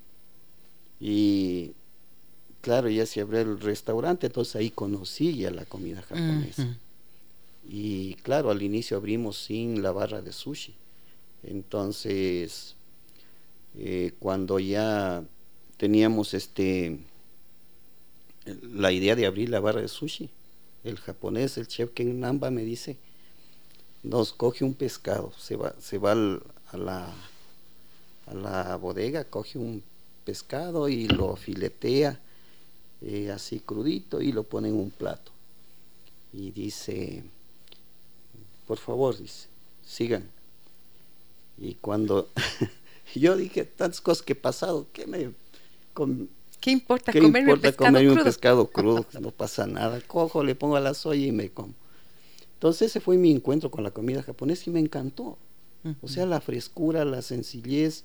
[1.01, 1.73] Y
[2.61, 6.77] claro, ya se abrió el restaurante, entonces ahí conocí ya la comida japonesa.
[7.69, 10.75] Y claro, al inicio abrimos sin la barra de sushi.
[11.43, 12.75] Entonces,
[13.77, 15.23] eh, cuando ya
[15.77, 16.99] teníamos este
[18.63, 20.31] la idea de abrir la barra de sushi,
[20.85, 22.97] el japonés, el chef Ken Namba me dice,
[24.03, 27.15] nos coge un pescado, se va, se va a, la,
[28.27, 29.83] a la bodega, coge un
[30.25, 32.21] pescado y lo filetea
[33.01, 35.33] eh, así crudito y lo pone en un plato.
[36.33, 37.25] Y dice,
[38.67, 39.49] por favor, dice,
[39.85, 40.29] sigan.
[41.57, 42.29] Y cuando
[43.15, 45.31] yo dije tantas cosas que he pasado, que me...
[46.61, 48.21] ¿Qué importa, comerme, un pescado comerme crudo?
[48.21, 49.07] un pescado crudo?
[49.21, 50.01] no pasa nada.
[50.01, 51.75] Cojo, le pongo a la soya y me como.
[52.55, 55.39] Entonces ese fue mi encuentro con la comida japonesa y me encantó.
[56.03, 58.05] O sea, la frescura, la sencillez,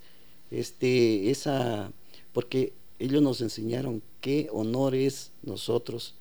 [0.52, 1.92] este, esa,
[2.32, 2.72] porque
[3.04, 6.14] ellos nos enseñaron qué honor es nosotros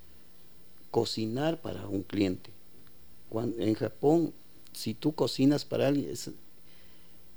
[0.90, 2.50] cocinar para un cliente.
[3.28, 4.32] Cuando, en Japón,
[4.72, 6.12] si tú cocinas para alguien,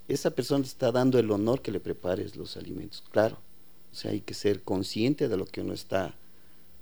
[0.08, 3.38] esa persona te está dando el honor que le prepares los alimentos, claro.
[3.92, 6.16] O sea, hay que ser consciente de lo que uno está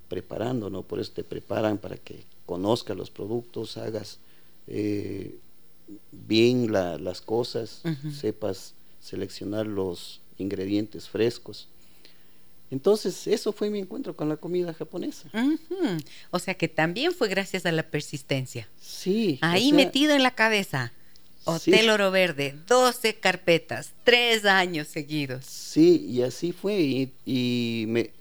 [0.07, 0.83] preparando, ¿no?
[0.83, 4.19] Por eso te preparan para que conozcas los productos, hagas
[4.67, 5.37] eh,
[6.11, 7.81] bien las cosas,
[8.17, 11.67] sepas seleccionar los ingredientes frescos.
[12.71, 15.29] Entonces, eso fue mi encuentro con la comida japonesa.
[16.31, 18.67] O sea que también fue gracias a la persistencia.
[18.81, 19.37] Sí.
[19.41, 20.91] Ahí metido en la cabeza.
[21.45, 25.45] Hotel Oro Verde, 12 carpetas, tres años seguidos.
[25.45, 27.11] Sí, y así fue.
[27.25, 28.11] Y, me,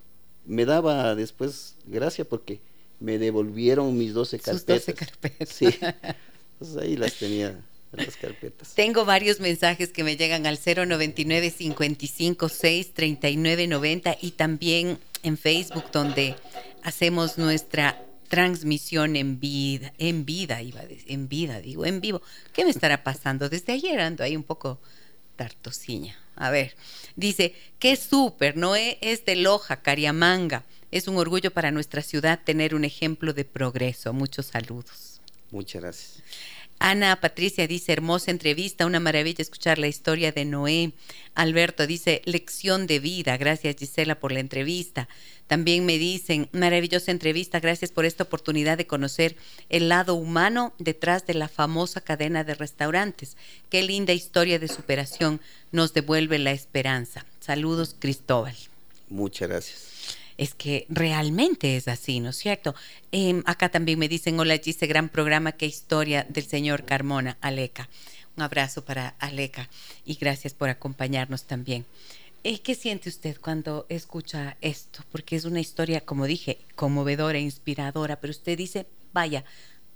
[0.44, 2.60] me, daba después gracia porque
[2.98, 4.86] me devolvieron mis 12 carpetas.
[4.86, 5.48] 12 carpetas.
[5.48, 5.66] Sí.
[6.60, 7.60] Entonces ahí las tenía
[7.92, 8.74] las carpetas.
[8.74, 16.34] Tengo varios mensajes que me llegan al 099 556 3990 y también en Facebook donde
[16.82, 22.22] hacemos nuestra transmisión en vida, en vida, iba a decir, en vida, digo, en vivo.
[22.54, 23.50] ¿Qué me estará pasando?
[23.50, 24.80] Desde ayer ando ahí un poco
[25.36, 26.18] tartosiña.
[26.34, 26.74] A ver,
[27.14, 30.64] dice, qué súper, Noé es de Loja, Cariamanga.
[30.90, 34.12] Es un orgullo para nuestra ciudad tener un ejemplo de progreso.
[34.12, 35.20] Muchos saludos.
[35.50, 36.22] Muchas gracias.
[36.84, 40.94] Ana Patricia dice, hermosa entrevista, una maravilla escuchar la historia de Noé.
[41.36, 45.08] Alberto dice, lección de vida, gracias Gisela por la entrevista.
[45.46, 49.36] También me dicen, maravillosa entrevista, gracias por esta oportunidad de conocer
[49.68, 53.36] el lado humano detrás de la famosa cadena de restaurantes.
[53.70, 55.40] Qué linda historia de superación
[55.70, 57.24] nos devuelve la esperanza.
[57.38, 58.56] Saludos, Cristóbal.
[59.08, 59.91] Muchas gracias
[60.36, 62.74] es que realmente es así, ¿no es cierto?
[63.10, 67.88] Em, acá también me dicen, hola Gise, gran programa, qué historia del señor Carmona, Aleca.
[68.36, 69.68] Un abrazo para Aleca
[70.04, 71.84] y gracias por acompañarnos también.
[72.44, 75.04] Eh, ¿Qué siente usted cuando escucha esto?
[75.12, 79.44] Porque es una historia, como dije, conmovedora, inspiradora, pero usted dice, vaya,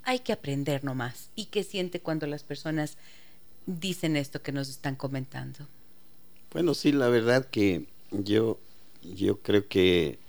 [0.04, 1.30] hay que aprender nomás.
[1.34, 2.98] ¿Y qué siente cuando las personas
[3.66, 5.66] dicen esto que nos están comentando?
[6.52, 8.60] Bueno, sí, la verdad que yo,
[9.02, 10.20] yo creo que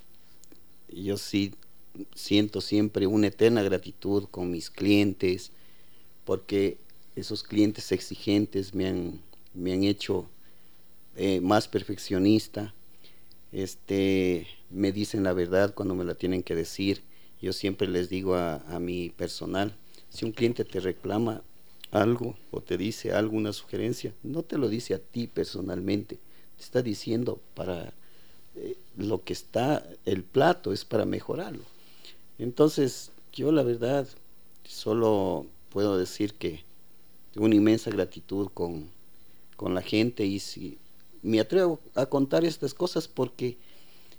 [0.89, 1.53] yo sí
[2.15, 5.51] siento siempre una eterna gratitud con mis clientes,
[6.25, 6.77] porque
[7.15, 9.21] esos clientes exigentes me han,
[9.53, 10.27] me han hecho
[11.15, 12.73] eh, más perfeccionista,
[13.51, 17.01] este, me dicen la verdad cuando me la tienen que decir.
[17.41, 19.75] Yo siempre les digo a, a mi personal,
[20.09, 21.43] si un cliente te reclama
[21.91, 26.17] algo o te dice alguna sugerencia, no te lo dice a ti personalmente,
[26.57, 27.93] te está diciendo para
[28.97, 31.63] lo que está el plato es para mejorarlo.
[32.39, 34.07] Entonces, yo la verdad
[34.63, 36.63] solo puedo decir que
[37.33, 38.89] tengo una inmensa gratitud con,
[39.55, 40.77] con la gente y si
[41.21, 43.57] me atrevo a contar estas cosas porque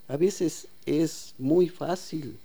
[0.08, 2.38] a veces es muy fácil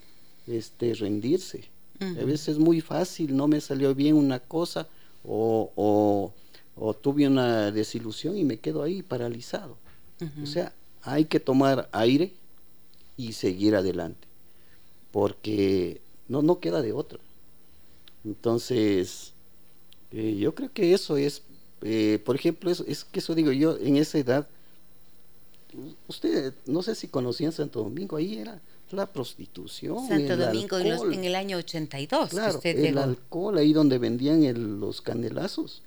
[0.47, 1.71] este rendirse.
[1.99, 4.89] A veces es muy fácil, no me salió bien una cosa
[5.23, 6.33] o, o,
[6.75, 9.77] o tuve una desilusión y me quedo ahí paralizado.
[10.41, 12.33] O sea, hay que tomar aire
[13.17, 14.27] y seguir adelante,
[15.11, 17.19] porque no, no queda de otra.
[18.23, 19.33] Entonces,
[20.11, 21.43] eh, yo creo que eso es,
[21.81, 24.47] eh, por ejemplo, es, es que eso digo yo, en esa edad,
[26.07, 28.61] usted, no sé si conocían Santo Domingo, ahí era
[28.91, 30.07] la prostitución.
[30.07, 32.29] Santo Domingo en, el año 82.
[32.29, 35.81] Claro, el alcohol, ahí donde vendían los canelazos,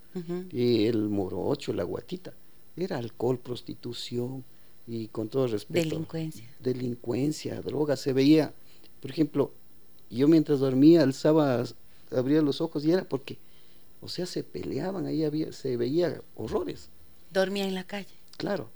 [0.51, 2.33] y el morocho, la guatita.
[2.77, 4.45] Era alcohol, prostitución
[4.87, 5.89] y con todo respeto.
[5.89, 6.49] Delincuencia.
[6.61, 7.97] Delincuencia, droga.
[7.97, 8.53] Se veía,
[9.01, 9.53] por ejemplo,
[10.11, 11.65] yo mientras dormía alzaba,
[12.11, 13.39] abría los ojos y era porque,
[14.01, 16.89] o sea, se peleaban, ahí había, se veía horrores.
[17.33, 18.15] Dormía en la calle.
[18.37, 18.71] Claro.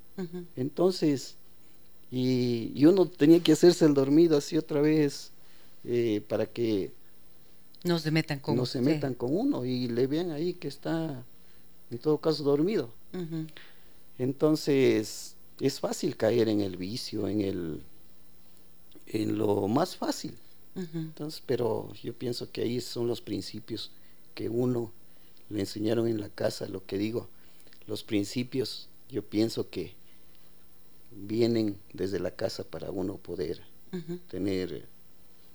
[0.55, 1.37] Entonces,
[2.11, 5.31] y, uno tenía que hacerse el dormido así otra vez
[5.85, 6.92] eh, para que
[7.85, 11.25] no se metan con no se metan con uno y le vean ahí que está
[11.90, 12.90] en todo caso dormido.
[14.18, 17.83] Entonces, es fácil caer en el vicio, en el
[19.07, 20.37] en lo más fácil.
[20.77, 23.90] Entonces, pero yo pienso que ahí son los principios
[24.35, 24.92] que uno
[25.51, 27.29] le enseñaron en la casa, lo que digo,
[27.87, 29.94] los principios, yo pienso que
[31.11, 33.61] vienen desde la casa para uno poder
[34.31, 34.87] tener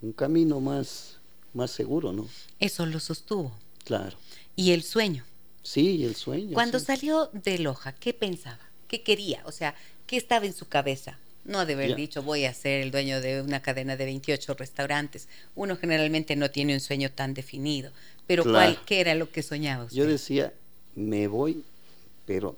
[0.02, 1.18] un camino más,
[1.54, 2.28] más seguro, ¿no?
[2.60, 3.54] Eso lo sostuvo.
[3.86, 4.18] Claro.
[4.56, 5.24] ¿Y el sueño?
[5.64, 6.54] Sí, el sueño.
[6.54, 8.60] Cuando salió de Loja, ¿qué pensaba?
[8.88, 9.42] ¿Qué quería?
[9.46, 9.76] O sea,
[10.08, 11.18] ¿qué estaba en su cabeza?
[11.44, 14.56] No ha de haber dicho, voy a ser el dueño de una cadena de 28
[14.56, 15.28] restaurantes.
[15.54, 17.92] Uno generalmente no tiene un sueño tan definido.
[18.26, 19.96] Pero ¿cuál, ¿qué era lo que soñaba usted?
[19.96, 20.54] Yo decía,
[20.96, 21.64] me voy,
[22.26, 22.56] pero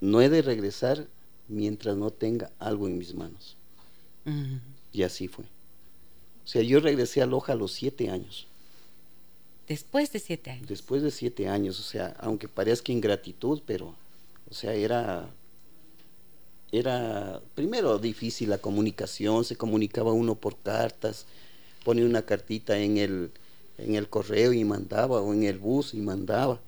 [0.00, 1.06] no he de regresar
[1.48, 3.56] mientras no tenga algo en mis manos.
[4.92, 5.44] Y así fue.
[6.44, 8.46] O sea, yo regresé a Loja a los siete años.
[9.66, 10.68] Después de siete años.
[10.68, 13.94] Después de siete años, o sea, aunque parezca ingratitud, pero,
[14.50, 15.28] o sea, era,
[16.72, 21.26] era, primero difícil la comunicación, se comunicaba uno por cartas,
[21.84, 23.30] ponía una cartita en el,
[23.78, 26.60] en el correo y mandaba, o en el bus y mandaba,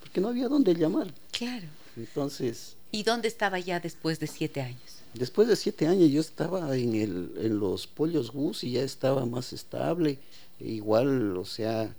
[0.00, 1.12] porque no había dónde llamar.
[1.30, 1.66] Claro.
[1.96, 5.02] Entonces, ¿Y dónde estaba ya después de siete años?
[5.14, 9.24] Después de siete años yo estaba en, el, en los pollos bus y ya estaba
[9.24, 10.18] más estable.
[10.60, 11.94] Igual, o sea,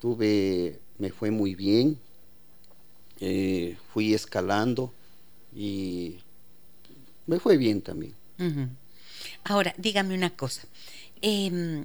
[0.00, 1.96] tuve, me fue muy bien.
[3.20, 4.92] Eh, fui escalando
[5.54, 6.16] y
[7.26, 8.14] me fue bien también.
[9.44, 10.62] Ahora, dígame una cosa.
[11.20, 11.84] Eh,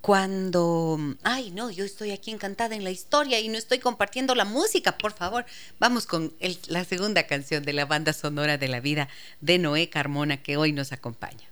[0.00, 4.46] cuando, ay, no, yo estoy aquí encantada en la historia y no estoy compartiendo la
[4.46, 5.44] música, por favor.
[5.78, 6.32] Vamos con
[6.68, 9.08] la segunda canción de la banda sonora de la vida
[9.40, 11.48] de Noé Carmona que hoy nos acompaña.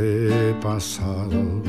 [0.00, 1.62] antepasados.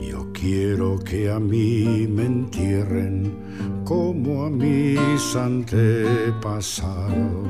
[0.00, 7.48] Yo quiero que a mí me entierren como a mis antepasados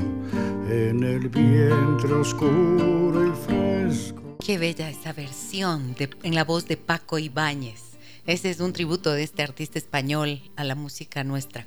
[0.69, 4.37] en el vientre oscuro y fresco.
[4.45, 7.91] Qué bella esa versión en la voz de Paco Ibáñez.
[8.25, 11.65] Ese es un tributo de este artista español a la música nuestra.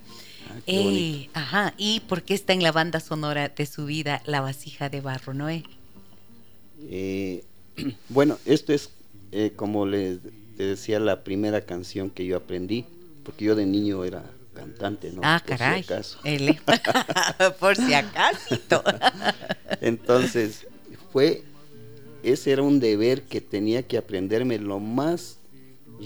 [0.49, 4.41] Ah, eh, ajá, ¿y por qué está en la banda sonora de su vida La
[4.41, 5.65] vasija de barro, Noé?
[6.91, 7.45] Eh,
[8.09, 8.91] bueno, esto es,
[9.33, 10.19] eh, como les
[10.57, 12.85] decía, la primera canción que yo aprendí,
[13.25, 15.21] porque yo de niño era cantante, ¿no?
[15.25, 15.83] Ah, caray.
[15.83, 16.19] Si acaso.
[17.59, 18.61] por si acaso.
[19.81, 20.67] Entonces,
[21.13, 21.43] fue,
[22.23, 25.39] ese era un deber que tenía que aprenderme lo más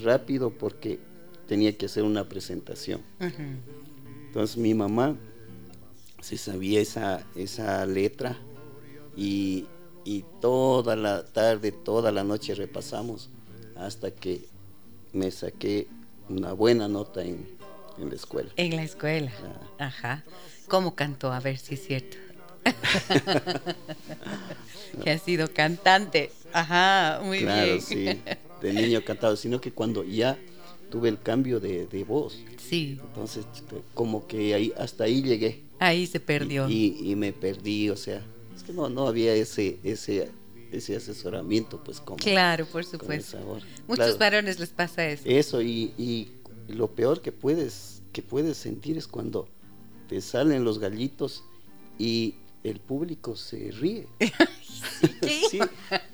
[0.02, 0.98] rápido porque
[1.46, 3.00] tenía que hacer una presentación.
[4.26, 5.16] Entonces mi mamá
[6.20, 8.36] se sabía esa, esa letra
[9.16, 9.66] y,
[10.40, 13.30] toda la tarde, toda la noche repasamos
[13.76, 14.46] hasta que
[15.12, 15.88] me saqué
[16.28, 17.46] una buena nota en,
[17.98, 18.50] la escuela.
[18.56, 19.32] En la escuela.
[19.78, 19.86] Ah.
[19.86, 20.24] Ajá.
[20.68, 21.32] ¿Cómo cantó?
[21.32, 22.16] A ver si es cierto.
[25.02, 26.30] que ha sido cantante.
[26.52, 27.48] Ajá, muy bien.
[27.48, 28.20] Claro, sí.
[28.62, 30.36] De niño cantado, sino que cuando ya
[30.90, 32.38] tuve el cambio de, voz.
[32.56, 32.98] Sí.
[33.00, 33.46] Entonces,
[33.94, 35.62] como que ahí hasta ahí llegué.
[35.78, 36.68] Ahí se perdió.
[36.68, 38.22] Y, me perdí, o sea,
[38.72, 40.30] no, no había ese, ese,
[40.72, 42.18] ese asesoramiento, pues como.
[42.18, 43.38] Claro, por supuesto.
[43.86, 45.24] Muchos varones les pasa eso.
[45.26, 46.32] Eso, y, y,
[46.68, 49.48] lo peor que puedes, que puedes sentir es cuando
[50.08, 51.44] te salen los gallitos
[51.98, 54.06] y el público se ríe.
[55.50, 55.60] sí,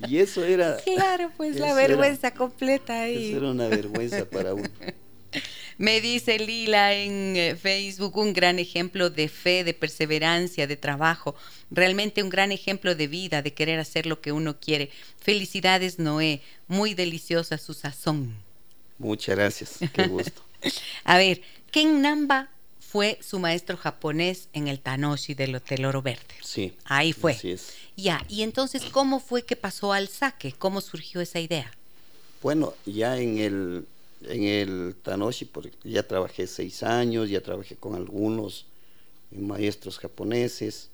[0.07, 0.77] y eso era...
[0.77, 3.29] Claro, pues la vergüenza completa ahí.
[3.29, 4.69] Eso era una vergüenza para uno.
[5.77, 11.35] Me dice Lila en eh, Facebook, un gran ejemplo de fe, de perseverancia, de trabajo,
[11.69, 14.89] realmente un gran ejemplo de vida, de querer hacer lo que uno quiere.
[15.19, 18.33] Felicidades, Noé, muy deliciosa su sazón.
[18.97, 20.41] Muchas gracias, qué gusto.
[21.03, 22.49] A ver, Ken Namba
[22.79, 26.35] fue su maestro japonés en el Tanoshi del Hotel Oro Verde.
[26.41, 26.73] Sí.
[26.85, 27.33] Ahí fue.
[27.33, 27.73] Así es.
[27.97, 30.53] Ya, y entonces, ¿cómo fue que pasó al saque?
[30.53, 31.69] ¿Cómo surgió esa idea?
[32.41, 33.85] Bueno, ya en el,
[34.27, 35.49] en el Tanoshi,
[35.83, 38.65] ya trabajé seis años, ya trabajé con algunos
[39.31, 40.89] maestros japoneses,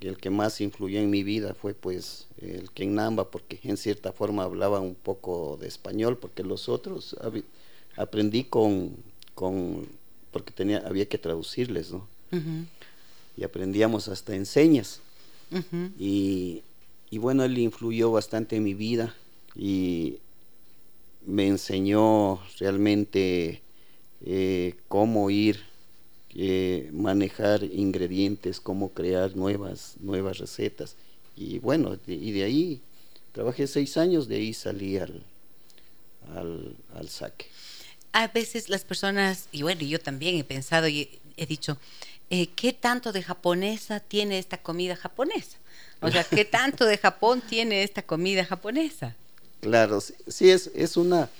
[0.00, 3.76] y el que más influyó en mi vida fue pues el Ken Namba, porque en
[3.76, 7.16] cierta forma hablaba un poco de español, porque los otros
[7.96, 8.96] aprendí con,
[9.34, 9.86] con
[10.34, 12.08] porque tenía, había que traducirles, ¿no?
[13.36, 15.00] Y aprendíamos hasta enseñas.
[15.98, 16.62] y,
[17.12, 19.14] bueno, él influyó bastante en mi vida
[19.54, 20.18] y
[21.26, 23.62] me enseñó realmente
[24.24, 25.60] eh, cómo ir,
[26.34, 30.96] eh, manejar ingredientes, cómo crear nuevas, nuevas recetas.
[31.36, 32.80] Y bueno, y de ahí
[33.32, 35.22] trabajé seis años, de ahí salí al,
[36.34, 37.46] al, al saque
[38.14, 41.78] a veces las personas, y bueno, yo también he pensado y he dicho,
[42.30, 45.58] eh, ¿qué tanto de japonesa tiene esta comida japonesa?
[46.00, 49.16] O sea, ¿qué tanto de Japón tiene esta comida japonesa?
[49.64, 51.30] Claro, sí, es, es una,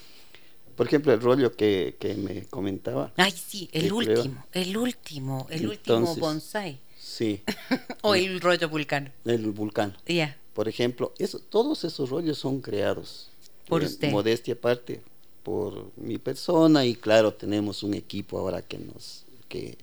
[0.76, 3.12] por ejemplo, el rollo que, me comentaba.
[3.18, 6.80] Ay, sí, el último, el último, el último bonsai.
[6.98, 7.42] Sí.
[8.02, 9.10] o el rollo vulcano.
[9.26, 9.92] El vulcano.
[10.06, 10.38] Ya.
[10.54, 13.28] Por ejemplo, eso, todos esos rollos son creados.
[13.68, 14.10] Por usted.
[14.10, 15.02] Modestia aparte,
[15.42, 19.76] por mi persona y claro, tenemos un equipo ahora que nos, que,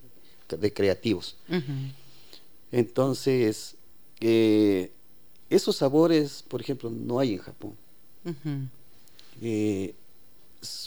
[0.50, 1.36] de creativos.
[2.72, 3.76] Entonces,
[4.20, 4.92] eh,
[5.52, 7.76] esos sabores, por ejemplo, no hay en Japón.
[9.42, 9.94] Eh,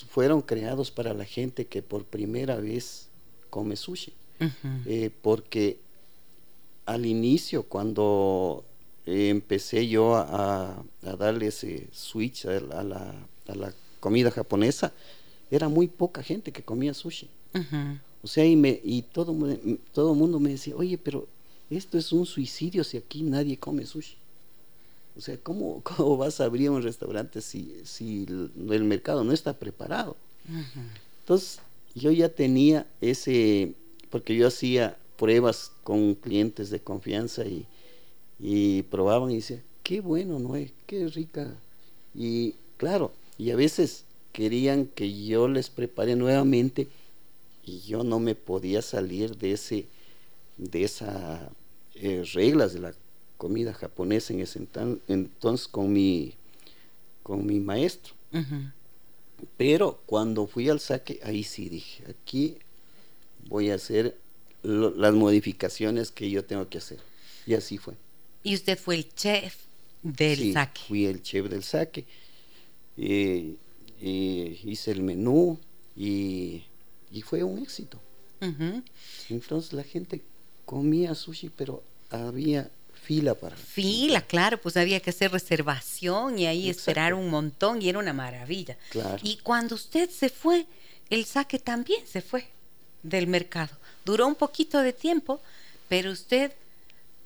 [0.09, 3.09] fueron creados para la gente que por primera vez
[3.51, 4.13] come sushi.
[4.87, 5.79] Eh, porque
[6.87, 8.65] al inicio, cuando
[9.07, 13.15] empecé yo a, a, darle ese switch a la,
[13.49, 14.93] a la comida japonesa,
[15.51, 17.29] era muy poca gente que comía sushi.
[18.23, 19.37] O sea, y, me, y todo
[19.93, 21.27] todo el mundo me decía, oye, pero
[21.71, 24.17] esto es un suicidio si aquí nadie come sushi.
[25.17, 29.53] O sea, ¿cómo, cómo vas a abrir un restaurante si, si el, mercado no está
[29.55, 30.17] preparado?
[31.21, 31.61] Entonces,
[31.95, 33.75] yo ya tenía ese,
[34.11, 37.67] porque yo hacía pruebas con clientes de confianza y,
[38.39, 41.55] y probaban y decían, qué bueno, Noé, qué rica.
[42.15, 46.89] Y claro, y a veces querían que yo les prepare nuevamente
[47.65, 49.87] y yo no me podía salir de ese
[50.57, 51.41] de esas
[51.95, 52.95] eh, reglas de la
[53.37, 54.61] comida japonesa en ese
[55.09, 56.35] entonces con mi
[57.23, 58.15] con mi maestro.
[59.57, 62.59] Pero cuando fui al saque ahí sí dije aquí
[63.49, 64.17] voy a hacer
[64.63, 66.99] las modificaciones que yo tengo que hacer.
[67.47, 67.95] Y así fue.
[68.43, 69.57] Y usted fue el chef
[70.03, 72.05] del sí, saque fui el chef del saque.
[72.97, 73.57] Y,
[74.01, 75.59] hice el menú
[75.97, 76.63] y,
[77.25, 78.01] fue un éxito.
[79.31, 80.23] Entonces la gente
[80.67, 82.71] comía sushi, pero había
[83.05, 83.57] fila para.
[83.57, 88.13] Fila, claro, pues había que hacer reservación y ahí esperar un montón y era una
[88.13, 88.77] maravilla.
[89.23, 90.67] Y cuando usted se fue,
[91.11, 92.49] el saque también se fue
[93.03, 93.77] del mercado.
[94.05, 95.41] Duró un poquito de tiempo,
[95.89, 96.53] pero usted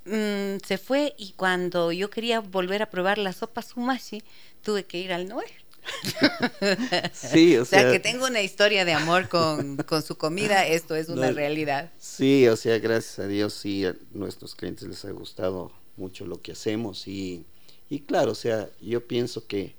[0.05, 4.23] mm, se fue y cuando yo quería volver a probar la sopa sumashi,
[4.63, 5.47] tuve que ir al Noé.
[7.13, 11.31] sí, o, sea, que tengo una historia de amor con, su comida, esto es una
[11.31, 11.91] realidad.
[11.99, 16.41] Sí, o sea, gracias a Dios, sí, a nuestros clientes les ha gustado mucho lo
[16.41, 17.45] que hacemos y,
[17.91, 19.75] y claro, o sea, yo pienso que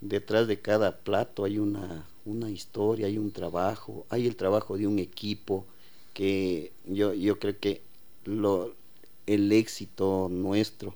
[0.00, 4.86] detrás de cada plato hay una, una historia, hay un trabajo, hay el trabajo de
[4.86, 5.66] un equipo
[6.14, 7.82] que yo, yo creo que
[8.24, 8.74] lo,
[9.26, 10.94] el éxito nuestro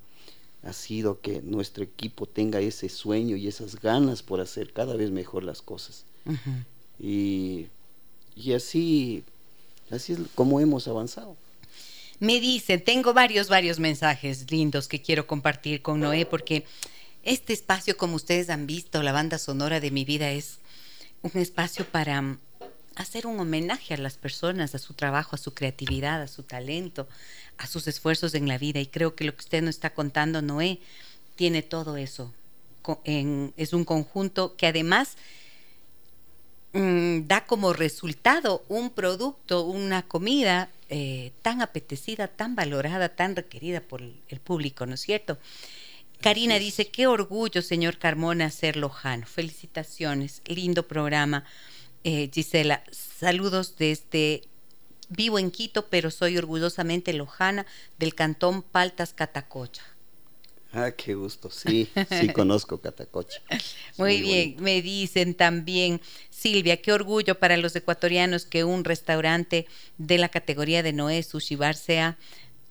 [0.65, 5.11] ha sido que nuestro equipo tenga ese sueño y esas ganas por hacer cada vez
[5.11, 6.05] mejor las cosas.
[6.99, 7.67] y,
[8.35, 9.25] y así,
[9.91, 11.37] así es como hemos avanzado.
[12.21, 16.65] Me dice, tengo varios, varios mensajes lindos que quiero compartir con Noé porque
[17.23, 20.59] este espacio, como ustedes han visto, la banda sonora de mi vida es
[21.23, 22.39] un espacio para
[22.97, 27.09] hacer un homenaje a las personas, a su trabajo, a su creatividad, a su talento,
[27.59, 28.81] a sus esfuerzos en la vida.
[28.81, 30.81] Y creo que lo que usted nos está contando, Noé,
[31.37, 32.33] tiene todo eso.
[33.57, 35.17] es un conjunto que además
[36.73, 43.81] mm, da como resultado un producto, una comida eh, tan apetecida, tan valorada, tan requerida
[43.81, 45.39] por el público, ¿no es cierto?
[46.25, 49.27] Karina dice, qué orgullo, señor Carmona, ser lojano.
[49.27, 51.45] Felicitaciones, lindo programa.
[52.05, 54.43] Eh, Gisela, saludos desde
[55.09, 57.67] vivo en Quito, pero soy orgullosamente lojana
[57.99, 59.83] del cantón Paltas Catacocha.
[60.73, 61.89] Ah, qué gusto, sí,
[62.19, 63.41] sí conozco Catacocha.
[63.97, 66.01] Muy, bien, me dicen también,
[66.31, 69.67] Silvia, qué orgullo para los ecuatorianos que un restaurante
[69.99, 72.19] de la categoría de Noé Sushi Bar sea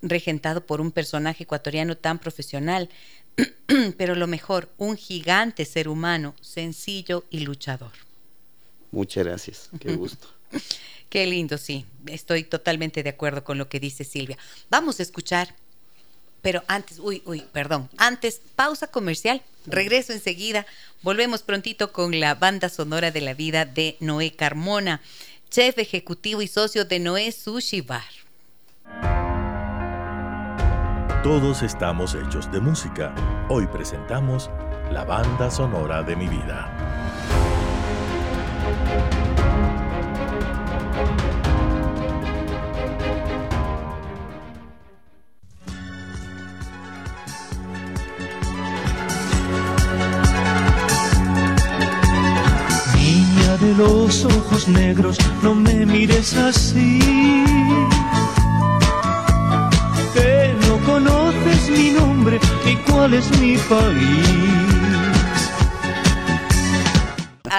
[0.01, 2.89] regentado por un personaje ecuatoriano tan profesional.
[3.97, 7.91] pero lo mejor, un gigante ser humano, sencillo y luchador.
[8.93, 10.27] Muchas gracias, qué gusto.
[11.09, 14.37] qué lindo, sí, estoy totalmente de acuerdo con lo que dice Silvia.
[14.69, 15.55] Vamos a escuchar,
[16.43, 20.67] pero antes, uy, uy, perdón, antes, pausa comercial, regreso enseguida,
[21.01, 25.01] volvemos prontito con la banda sonora de la vida de Noé Carmona,
[25.49, 28.03] chef ejecutivo y socio de Noé Sushi Bar.
[31.23, 33.15] Todos estamos hechos de música.
[33.49, 34.51] Hoy presentamos
[34.91, 37.42] la banda sonora de mi vida.
[52.95, 57.43] Niña de los ojos negros, no me mires así
[60.85, 64.72] conoces mi nombre y cuál es mi país.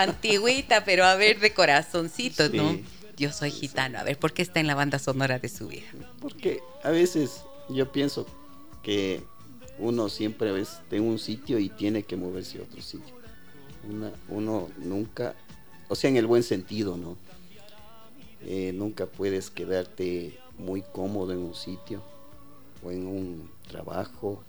[0.03, 2.79] Antigüita, pero a ver, de corazoncito, ¿no?
[3.17, 3.99] Yo soy gitano.
[3.99, 5.87] A ver, ¿por qué está en la banda sonora de su vida?
[6.21, 8.27] Porque a veces yo pienso
[8.83, 9.23] que
[9.79, 13.15] uno siempre está en un sitio y tiene que moverse a otro sitio.
[14.29, 15.35] uno nunca,
[15.89, 17.17] o sea, en el buen sentido, ¿no?
[18.47, 22.03] Eh, nunca puedes quedarte muy cómodo en un sitio
[22.85, 24.45] o en un trabajo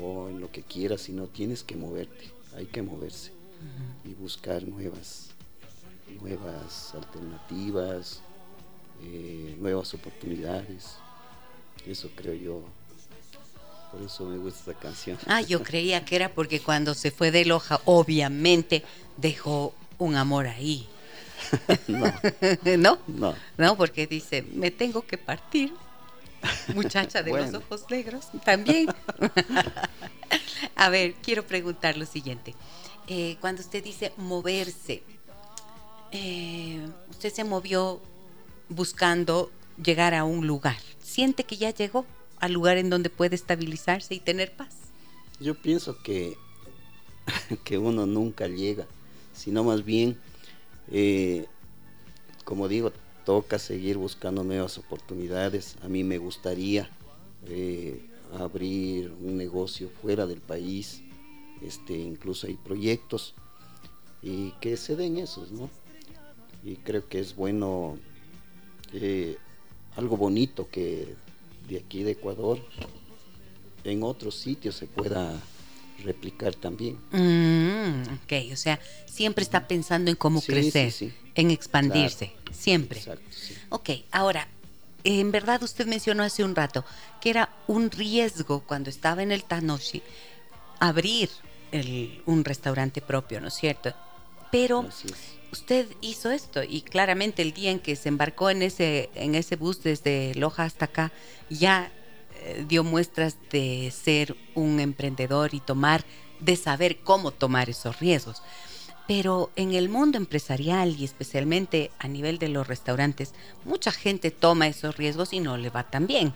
[0.00, 3.39] o en lo que quieras, sino tienes que moverte, hay que moverse
[4.04, 5.30] y buscar nuevas,
[6.20, 8.20] nuevas alternativas,
[9.02, 10.96] eh, nuevas oportunidades.
[11.86, 12.62] Eso creo yo.
[13.92, 15.18] Por eso me gusta esta canción.
[15.26, 18.84] Ah, yo creía que era porque cuando se fue de Loja, obviamente
[19.16, 20.88] dejó un amor ahí.
[21.88, 22.12] no.
[22.78, 22.98] ¿No?
[23.06, 23.34] No.
[23.56, 25.72] No, porque dice, me tengo que partir
[26.74, 28.88] muchacha de los ojos negros también.
[30.76, 32.54] A ver, quiero preguntar lo siguiente.
[33.08, 35.02] Eh, cuando usted dice moverse,
[36.12, 38.00] eh, usted se movió
[38.68, 39.50] buscando
[39.82, 40.78] llegar a un lugar.
[41.02, 42.06] ¿Siente que ya llegó
[42.38, 44.74] al lugar en donde puede estabilizarse y tener paz?
[45.40, 46.36] Yo pienso que,
[47.64, 48.86] que uno nunca llega,
[49.32, 50.18] sino más bien,
[50.90, 51.46] eh,
[52.44, 52.92] como digo,
[53.24, 55.76] toca seguir buscando nuevas oportunidades.
[55.82, 56.90] A mí me gustaría
[57.46, 58.06] eh,
[58.38, 61.02] abrir un negocio fuera del país,
[61.62, 63.34] este, incluso hay proyectos
[64.22, 65.70] y que se den esos, ¿no?
[66.64, 67.98] Y creo que es bueno,
[68.92, 69.36] eh,
[69.96, 71.14] algo bonito que
[71.68, 72.60] de aquí de Ecuador
[73.84, 75.40] en otros sitios se pueda
[76.04, 76.98] replicar también.
[77.12, 80.92] Mm, ok, o sea, siempre está pensando en cómo crecer,
[81.34, 83.02] en expandirse, siempre.
[83.68, 84.48] Ok, ahora,
[85.04, 86.84] en verdad usted mencionó hace un rato
[87.20, 90.02] que era un riesgo cuando estaba en el Tanoshi
[90.78, 91.30] abrir
[92.26, 93.92] un restaurante propio, ¿no es cierto?
[94.50, 94.86] Pero
[95.52, 99.56] usted hizo esto y claramente el día en que se embarcó en ese, en ese
[99.56, 101.12] bus desde Loja hasta acá,
[101.48, 101.90] ya
[102.42, 106.04] eh, dio muestras de ser un emprendedor y tomar,
[106.40, 108.42] de saber cómo tomar esos riesgos.
[109.06, 114.68] Pero en el mundo empresarial y especialmente a nivel de los restaurantes, mucha gente toma
[114.68, 116.32] esos riesgos y no le va tan bien.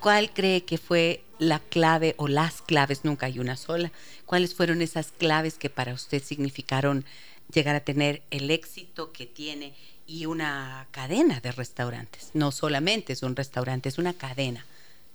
[0.00, 3.04] ¿Cuál cree que fue la clave o las claves?
[3.04, 3.92] Nunca hay una sola.
[4.26, 7.04] ¿Cuáles fueron esas claves que para usted significaron
[7.52, 9.74] llegar a tener el éxito que tiene
[10.08, 12.30] y una cadena de restaurantes.
[12.34, 14.64] No solamente es un restaurante, es una cadena.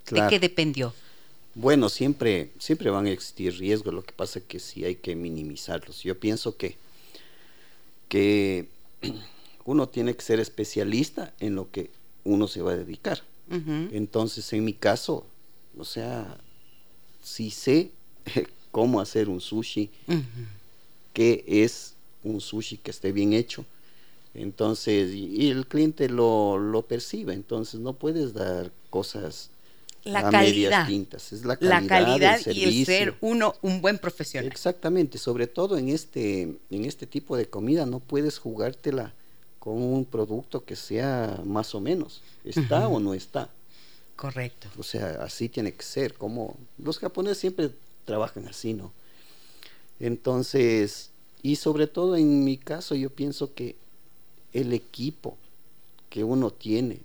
[0.10, 0.94] ¿De qué dependió?
[1.56, 5.16] Bueno, siempre, siempre van a existir riesgos, lo que pasa es que sí hay que
[5.16, 6.04] minimizarlos.
[6.04, 6.76] Yo pienso que,
[8.08, 8.68] que
[9.66, 11.90] uno tiene que ser especialista en lo que
[12.24, 13.24] uno se va a dedicar.
[13.92, 15.26] Entonces, en mi caso,
[15.78, 16.38] o sea,
[17.22, 17.92] si sé
[18.72, 19.90] cómo hacer un sushi,
[21.14, 21.94] qué es
[22.24, 23.66] un sushi que esté bien hecho,
[24.34, 29.52] entonces, y, el cliente lo, lo percibe, entonces no puedes dar cosas
[30.04, 30.90] la calidad.
[30.90, 34.52] Es la calidad, la calidad y el ser uno un buen profesional.
[34.52, 39.14] Exactamente, sobre todo en este, en este tipo de comida no puedes jugártela
[39.64, 42.22] con un producto que sea más o menos.
[42.44, 43.48] ¿Está o no está?
[44.18, 44.68] Correcto.
[44.78, 46.16] O sea, así tiene que ser.
[46.16, 47.72] Como los japoneses siempre
[48.04, 48.92] trabajan así, ¿no?
[50.02, 51.12] Entonces,
[51.42, 53.78] y sobre todo en mi caso, yo pienso que
[54.52, 55.38] el equipo
[56.10, 57.00] que uno tiene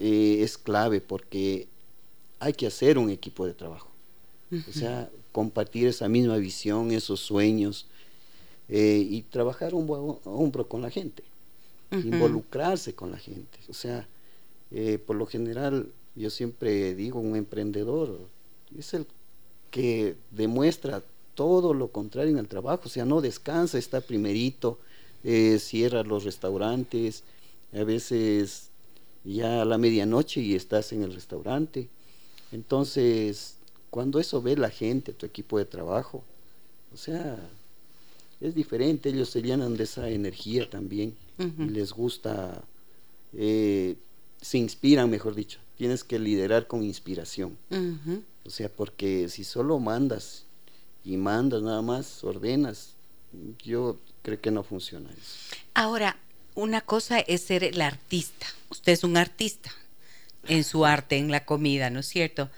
[0.00, 1.68] eh, es clave porque
[2.40, 3.90] hay que hacer un equipo de trabajo.
[4.70, 7.88] O sea, compartir esa misma visión, esos sueños
[8.70, 11.24] eh, y trabajar un buen hombro con la gente,
[11.90, 13.58] involucrarse con la gente.
[13.68, 14.06] O sea,
[14.70, 18.18] eh, por lo general, yo siempre digo, un emprendedor
[18.76, 19.06] es el
[19.70, 21.02] que demuestra
[21.34, 24.78] todo lo contrario en el trabajo, o sea, no descansa, está primerito,
[25.24, 27.24] eh, cierra los restaurantes,
[27.72, 28.70] a veces
[29.24, 31.88] ya a la medianoche y estás en el restaurante.
[32.52, 33.56] Entonces,
[33.90, 36.22] cuando eso ve la gente, tu equipo de trabajo,
[36.92, 37.38] o sea,
[38.44, 42.62] es diferente, ellos se llenan de esa energía también y les gusta,
[43.32, 43.96] eh,
[44.40, 45.58] se inspiran, mejor dicho.
[45.76, 47.56] Tienes que liderar con inspiración.
[48.44, 50.44] O sea, porque si solo mandas
[51.04, 52.94] y mandas nada más, ordenas,
[53.64, 55.56] yo creo que no funciona eso.
[55.72, 56.18] Ahora,
[56.54, 58.46] una cosa es ser el artista.
[58.70, 59.72] Usted es un artista,
[60.46, 62.50] en su arte, en la comida, ¿no es cierto?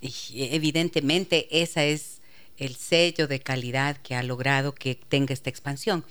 [0.00, 2.20] Y evidentemente esa es
[2.58, 6.04] el sello de calidad que ha logrado que tenga esta expansión.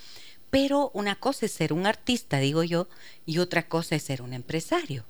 [0.50, 2.88] Pero una cosa es ser un artista, digo yo,
[3.26, 5.04] y otra cosa es ser un empresario.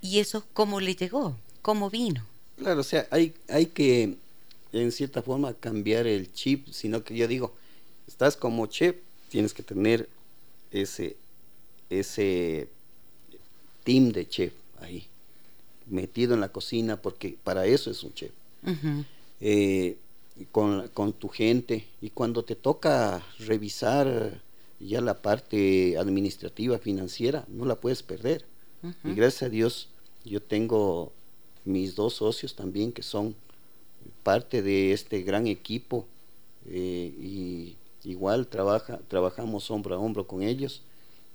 [0.00, 1.36] ¿Y eso cómo le llegó?
[1.60, 2.26] ¿Cómo vino?
[2.56, 4.16] Claro, o sea, hay, hay que,
[4.72, 7.54] en cierta forma, cambiar el chip, sino que yo digo,
[8.06, 8.96] estás como chef,
[9.28, 10.08] tienes que tener
[10.70, 11.16] ese,
[11.90, 12.68] ese
[13.84, 15.06] team de chef ahí
[15.90, 18.30] metido en la cocina, porque para eso es un chef.
[19.40, 19.96] Eh,
[20.46, 21.86] con, con, tu gente.
[22.00, 24.42] Y cuando te toca revisar
[24.80, 28.46] ya la parte administrativa, financiera, no la puedes perder.
[29.04, 29.90] Y gracias a Dios,
[30.24, 31.12] yo tengo
[31.64, 33.34] mis dos socios también que son
[34.22, 36.06] parte de este gran equipo
[36.66, 40.82] eh, y igual trabaja, trabajamos hombro a hombro con ellos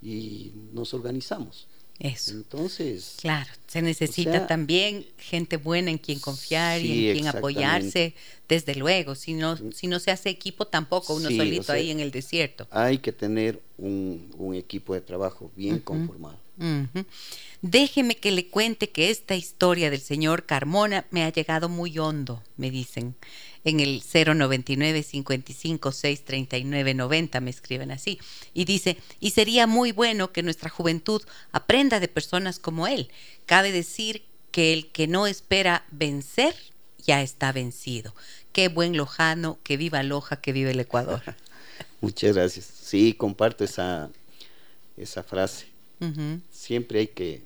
[0.01, 1.67] y nos organizamos.
[1.99, 2.31] Eso.
[2.31, 3.15] Entonces.
[3.21, 8.13] Claro, se necesita también gente buena en quien confiar y en quien apoyarse,
[8.49, 9.15] desde luego.
[9.15, 12.67] Si no, si no se hace equipo, tampoco uno solito ahí en el desierto.
[12.71, 16.37] Hay que tener un, equipo de trabajo bien conformado.
[17.61, 22.43] Déjeme que le cuente que esta historia del señor Carmona me ha llegado muy hondo,
[22.57, 23.15] me dicen
[23.65, 28.19] en el 099 55 639 90 me escriben así.
[28.53, 33.09] Y dice y sería muy bueno que nuestra juventud aprenda de personas como él.
[33.45, 36.55] Cabe decir que el que no espera vencer
[37.05, 38.15] ya está vencido.
[38.53, 41.21] Qué buen lojano que viva Loja que vive el Ecuador
[42.01, 42.65] muchas gracias.
[42.65, 44.09] Sí comparto esa
[44.95, 45.67] esa frase.
[46.51, 47.41] Siempre hay que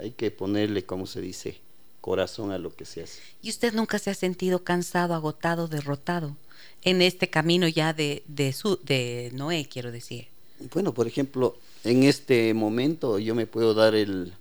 [0.00, 1.60] hay que ponerle como se dice
[2.02, 3.20] corazón a lo que se hace.
[3.40, 6.36] ¿Y usted nunca se ha sentido cansado, agotado, derrotado
[6.82, 10.26] en este camino ya de, de, su, de Noé, quiero decir?
[10.74, 14.32] Bueno, por ejemplo, en este momento yo me puedo dar el,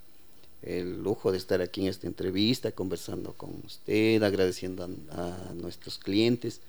[1.03, 6.61] lujo de estar aquí en esta entrevista, conversando con usted, agradeciendo a, nuestros clientes,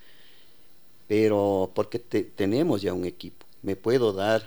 [1.07, 3.45] pero porque tenemos ya un equipo.
[3.63, 4.43] Me puedo dar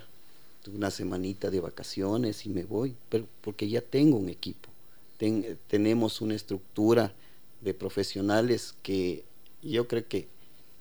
[0.72, 4.68] una semanita de vacaciones y me voy, pero porque ya tengo un equipo
[5.17, 7.12] tenemos una estructura
[7.61, 9.25] de profesionales que
[9.62, 10.29] yo creo que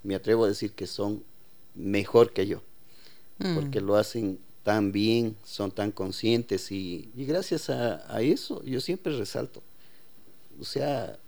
[0.03, 1.23] me atrevo a decir que son
[1.73, 2.61] mejor que yo,
[3.39, 3.55] mm.
[3.55, 9.61] porque lo hacen tan bien, son tan conscientes y, gracias a, eso yo siempre resalto.
[10.59, 11.19] O sea,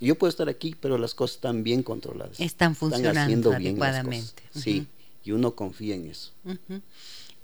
[0.00, 2.40] yo puedo estar aquí, pero las cosas están bien controladas.
[2.40, 4.42] Están funcionando adecuadamente.
[4.54, 4.86] Sí,
[5.22, 6.32] y uno confía en eso.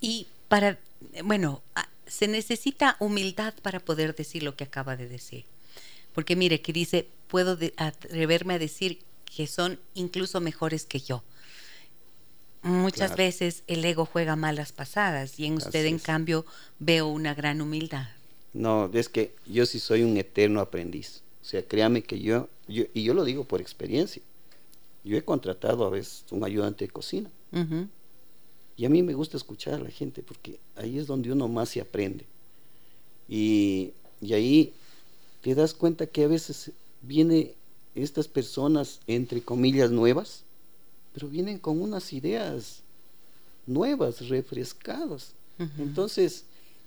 [0.00, 0.78] Y para,
[1.24, 1.62] bueno,
[2.10, 5.44] se necesita humildad para poder decir lo que acaba de decir.
[6.12, 11.22] Porque mire, que dice, puedo atreverme a decir que son incluso mejores que yo.
[12.62, 13.16] Muchas Claro.
[13.16, 16.02] veces el ego juega malas pasadas y en usted, en es.
[16.02, 16.44] cambio,
[16.78, 18.08] veo una gran humildad.
[18.52, 21.22] No, es que yo sí soy un eterno aprendiz.
[21.42, 24.20] O sea, créame que yo, yo, y yo lo digo por experiencia,
[25.04, 27.30] yo he contratado a veces un ayudante de cocina.
[27.52, 27.88] Ujú.
[28.80, 31.68] Y a mí me gusta escuchar a la gente porque ahí es donde uno más
[31.68, 32.24] se aprende.
[33.28, 34.72] Y, y ahí
[35.42, 36.72] te das cuenta que a veces
[37.02, 37.52] vienen
[37.94, 40.44] estas personas, entre comillas, nuevas,
[41.12, 42.80] pero vienen con unas ideas
[43.66, 45.34] nuevas, refrescadas.
[45.76, 46.46] Entonces,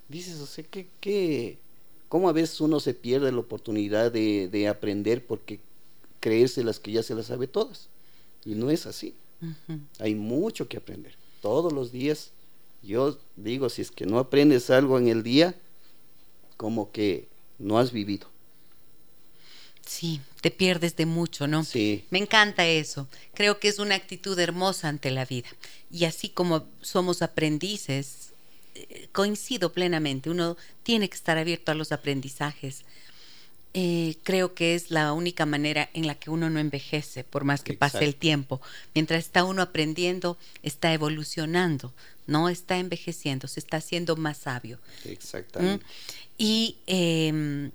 [0.09, 1.59] dices, o sea, que, que,
[2.09, 5.59] ¿cómo a veces uno se pierde la oportunidad de, de aprender porque
[6.19, 7.87] creerse las que ya se las sabe todas?
[8.45, 9.13] Y no es así.
[9.99, 11.21] Hay mucho que aprender.
[11.43, 12.31] Todos los días,
[12.81, 15.53] yo digo, si es que no aprendes algo en el día,
[16.55, 17.27] como que
[17.59, 18.29] no has vivido.
[19.85, 21.65] Sí, te pierdes de mucho, ¿no?
[21.65, 22.05] Sí.
[22.11, 23.09] Me encanta eso.
[23.33, 25.49] Creo que es una actitud hermosa ante la vida.
[25.91, 28.29] Y así como somos aprendices,
[28.75, 30.29] eh, coincido plenamente.
[30.29, 32.85] Uno tiene que estar abierto a los aprendizajes.
[33.76, 37.63] Eh, creo que es la única manera en la que uno no envejece, por más
[37.63, 38.19] que pase el Exacto.
[38.19, 38.61] tiempo.
[38.93, 41.91] Mientras está uno aprendiendo, está evolucionando,
[42.28, 44.78] no está envejeciendo, se está haciendo más sabio.
[45.05, 45.84] Exactamente.
[45.84, 45.89] ¿Mm?
[46.38, 47.71] Y em,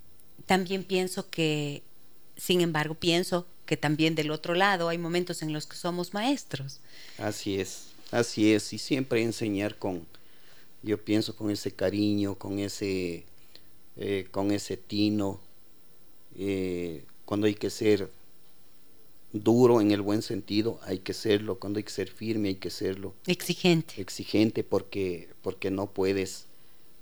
[0.46, 1.82] también pienso que,
[2.36, 6.80] sin embargo, pienso que también del otro lado hay momentos en los que somos maestros.
[7.18, 8.72] Así es, así es.
[8.72, 10.06] Y siempre enseñar con,
[10.82, 13.24] yo pienso con ese cariño, con ese,
[13.96, 15.40] eh, con ese tino,
[16.36, 18.10] eh, cuando hay que ser
[19.32, 22.70] duro en el buen sentido, hay que serlo, cuando hay que ser firme, hay que
[22.70, 23.14] serlo.
[23.26, 24.00] Exigente.
[24.00, 26.46] exigente porque, porque no puedes,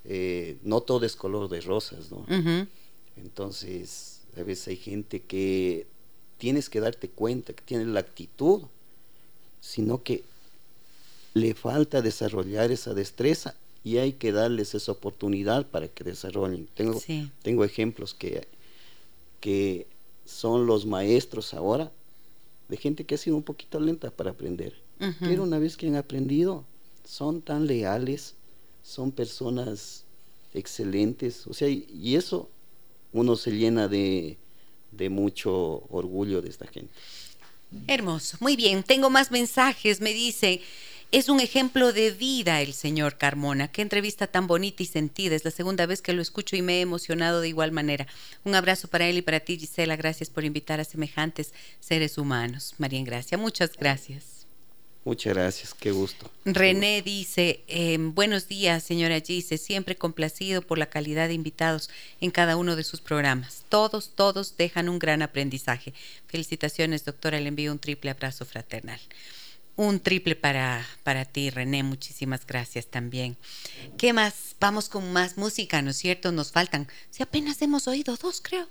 [0.04, 2.18] eh, no todo es color de rosas, ¿no?
[2.18, 2.66] Ujú.
[3.16, 5.86] Entonces, a veces hay gente que
[6.38, 8.62] tienes que darte cuenta que tiene la actitud,
[9.60, 10.22] sino que
[11.34, 13.54] le falta desarrollar esa destreza
[13.84, 16.66] y hay que darles esa oportunidad para que desarrollen.
[16.74, 17.30] Tengo, Sí.
[17.42, 18.46] tengo ejemplos que,
[19.46, 19.86] que
[20.24, 21.92] son los maestros ahora
[22.68, 24.74] de gente que ha sido un poquito lenta para aprender.
[25.20, 26.64] Pero una vez que han aprendido,
[27.04, 28.34] son tan leales,
[28.82, 30.02] son personas
[30.52, 32.48] excelentes, o sea, y, y eso
[33.12, 34.36] uno se llena de,
[34.90, 36.92] de mucho orgullo de esta gente.
[37.86, 38.38] Hermoso.
[38.40, 40.00] Muy bien, tengo más mensajes.
[40.00, 40.60] Me dice,
[41.12, 43.68] es un ejemplo de vida el señor Carmona.
[43.68, 45.34] Qué entrevista tan bonita y sentida.
[45.34, 48.06] Es la segunda vez que lo escucho y me he emocionado de igual manera.
[48.44, 49.96] Un abrazo para él y para ti, Gisela.
[49.96, 52.74] Gracias por invitar a semejantes seres humanos.
[52.78, 54.36] María Gracia, muchas gracias.
[55.06, 56.28] Muchas gracias, qué gusto.
[56.44, 61.90] René dice, eh, buenos días, señora Gise, siempre complacido por la calidad de invitados
[62.20, 63.62] en cada uno de sus programas.
[63.68, 65.94] Todos, todos dejan un gran aprendizaje.
[66.26, 68.98] Felicitaciones, doctora, le envío un triple abrazo fraternal.
[69.76, 73.36] Un triple para, para ti, René, muchísimas gracias también.
[73.98, 74.56] ¿Qué más?
[74.58, 76.32] Vamos con más música, ¿no es cierto?
[76.32, 78.68] Nos faltan, si apenas hemos oído dos, creo.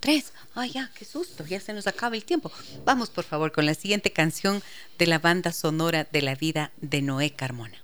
[0.00, 0.32] Tres.
[0.54, 2.52] Ay, ya, qué susto, ya se nos acaba el tiempo.
[2.84, 4.62] Vamos, por favor, con la siguiente canción
[4.98, 7.82] de la banda sonora de la vida de Noé Carmona.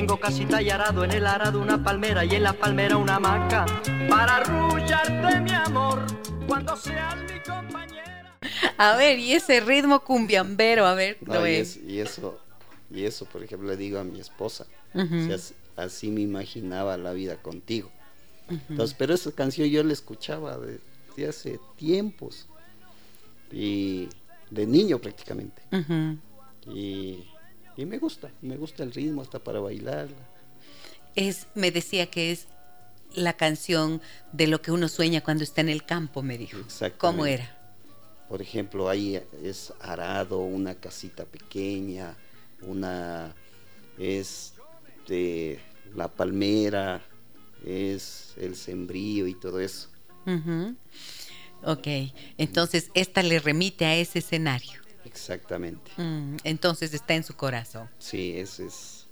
[0.00, 3.66] Tengo casi tallarado en el arado una palmera y en la palmera una hamaca
[4.08, 6.00] para arrullarte mi amor
[6.46, 8.38] cuando seas mi compañera.
[8.78, 11.60] A ver, y ese ritmo cumbiambero, a ver, No, y, Noé.
[11.60, 12.40] es- y eso,
[12.90, 14.64] y eso, por ejemplo, le digo a mi esposa.
[14.94, 15.04] Ujú.
[15.04, 17.90] O sea, as- así me imaginaba la vida contigo.
[18.70, 22.46] Entonces, pero esa canción yo la escuchaba desde hace tiempos.
[23.52, 24.08] Y
[24.50, 25.60] de niño prácticamente.
[26.74, 27.26] Y,
[27.76, 30.28] y me gusta, me gusta el ritmo hasta para bailarla.
[31.14, 32.46] Es, me decía que es
[33.14, 34.00] la canción
[34.32, 36.58] de lo que uno sueña cuando está en el campo, me dijo.
[36.98, 37.56] ¿Cómo era?
[38.28, 42.16] Por ejemplo, ahí es arado, una casita pequeña,
[42.62, 43.34] una
[43.98, 44.54] es
[45.08, 45.58] de
[45.96, 47.02] la palmera,
[47.64, 49.88] es el sembrío y todo eso.
[50.26, 50.76] Ujú.
[51.64, 51.86] Ok,
[52.38, 54.79] entonces esta le remite a ese escenario.
[55.04, 55.90] Exactamente.
[55.96, 57.88] Mm, entonces está en su corazón.
[57.98, 59.06] Sí, ese es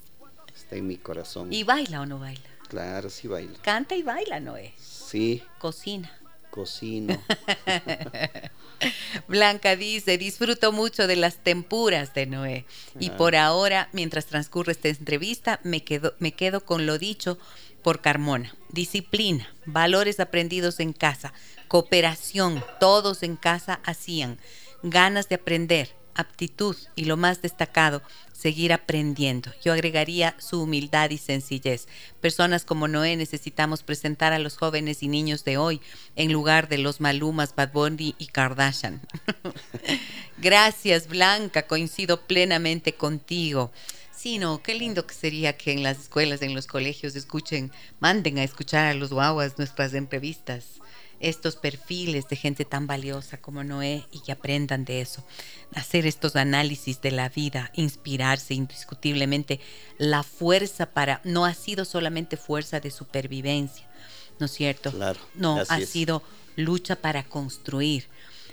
[0.54, 1.52] está en mi corazón.
[1.52, 2.42] ¿Y baila o no baila?
[2.68, 3.56] Claro, sí baila.
[3.62, 4.74] Canta y baila, Noé.
[4.78, 6.12] Sí, Cocina.
[6.50, 7.20] cocino.
[9.28, 12.64] Blanca dice, disfruto mucho de las tempuras de Noé.
[12.98, 13.16] Y Ah.
[13.16, 17.38] por ahora, mientras transcurre esta entrevista, me quedo, me quedo con lo dicho
[17.82, 18.54] por Carmona.
[18.70, 21.32] Disciplina, valores aprendidos en casa,
[21.68, 24.38] cooperación, todos en casa hacían,
[24.82, 28.02] ganas de aprender, aptitud y lo más destacado,
[28.32, 29.52] seguir aprendiendo.
[29.64, 31.86] Yo agregaría su humildad y sencillez.
[32.20, 35.80] Personas como Noé necesitamos presentar a los jóvenes y niños de hoy
[36.16, 39.00] en lugar de los Malumas, Bad Bunny y Kardashian.
[40.38, 43.72] Gracias, Blanca, coincido plenamente contigo.
[44.18, 47.70] Sí, no, qué lindo que sería que en las escuelas, en los colegios, escuchen,
[48.00, 50.80] manden a escuchar a los guaguas nuestras entrevistas,
[51.20, 55.24] estos perfiles de gente tan valiosa como Noé y que aprendan de eso,
[55.74, 59.60] hacer estos análisis de la vida, inspirarse indiscutiblemente.
[59.98, 63.86] La fuerza para, no ha sido solamente fuerza de supervivencia,
[64.38, 64.92] ¿no es cierto?
[64.92, 65.88] Claro, No, ha es.
[65.88, 66.22] sido
[66.56, 68.06] lucha para construir.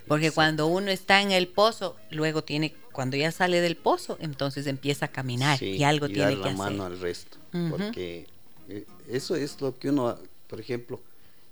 [0.07, 0.35] Porque Exacto.
[0.35, 5.05] cuando uno está en el pozo, luego tiene, cuando ya sale del pozo, entonces empieza
[5.05, 6.57] a caminar Sí, y algo y tiene dar que la hacer.
[6.57, 7.37] mano al resto.
[7.71, 8.27] Porque
[8.69, 10.15] eh, eso es lo que uno,
[10.47, 11.01] por ejemplo,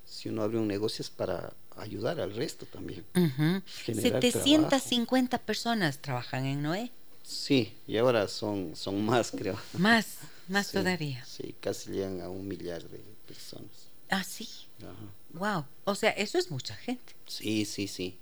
[0.06, 3.04] si uno abre un negocio es para ayudar al resto también.
[3.16, 3.62] Ujú.
[3.84, 6.90] generar 750 personas trabajan en Noé.
[7.22, 9.58] Sí, y ahora son, son más, creo.
[9.78, 11.24] Más, más Sí, todavía.
[11.24, 13.70] Sí, casi llegan a un millar de personas.
[14.10, 14.48] Ah, sí.
[14.80, 14.92] Ajá.
[15.32, 15.64] Wow.
[15.84, 17.14] O sea, eso es mucha gente.
[17.26, 18.16] Sí, sí, sí.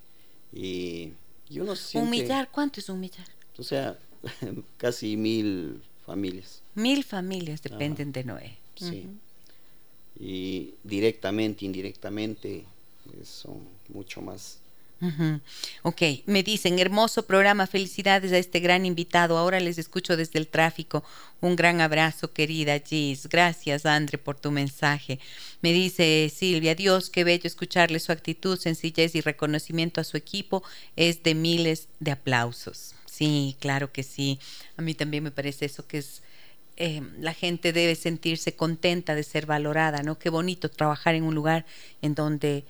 [0.53, 1.13] Y,
[1.51, 3.27] y uno se Un siente- millar, ¿cuánto es un millar?
[3.59, 3.99] O sea,
[4.79, 6.63] casi mil familias.
[6.75, 8.59] Mil familias dependen de Noé.
[8.77, 9.07] Sí.
[10.19, 14.59] Y directamente, indirectamente, eh, son mucho más.
[15.83, 19.37] Ok, me dicen, hermoso programa, felicidades a este gran invitado.
[19.37, 21.03] Ahora les escucho desde el tráfico.
[21.41, 23.29] Un gran abrazo, querida Gis.
[23.29, 25.19] Gracias, Andre, por tu mensaje.
[25.61, 30.63] Me dice Silvia, Dios, qué bello escucharle su actitud, sencillez y reconocimiento a su equipo.
[30.95, 32.95] Es de miles de aplausos.
[33.07, 34.39] Sí, claro que sí.
[34.77, 36.23] A mí también me parece eso que es...
[36.77, 40.19] eh, la gente debe sentirse contenta de ser valorada, ¿no?
[40.19, 41.65] Qué bonito trabajar en un lugar
[42.03, 42.65] en donde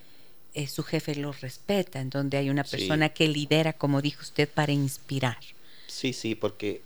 [0.54, 2.72] eh, su jefe lo respeta, en donde hay una Sí.
[2.76, 5.38] persona que lidera, como dijo usted, para inspirar.
[5.86, 6.82] Sí, sí, porque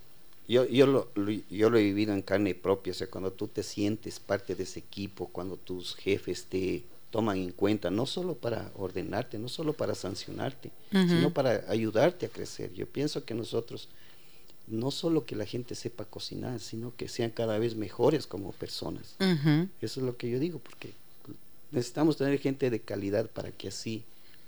[0.47, 2.91] yo, yo, lo, lo- yo lo he vivido en carne propia.
[2.91, 7.37] O sea, cuando tú te sientes parte de ese equipo, cuando tus jefes te toman
[7.37, 11.07] en cuenta, no solo para ordenarte, no solo para sancionarte, Ujú.
[11.09, 12.73] sino para ayudarte a crecer.
[12.73, 13.87] Yo pienso que nosotros,
[14.67, 19.15] no solo que la gente sepa cocinar, sino que sean cada vez mejores como personas.
[19.81, 20.91] Eso es lo que yo digo, porque
[21.71, 24.03] necesitamos tener gente de calidad para que así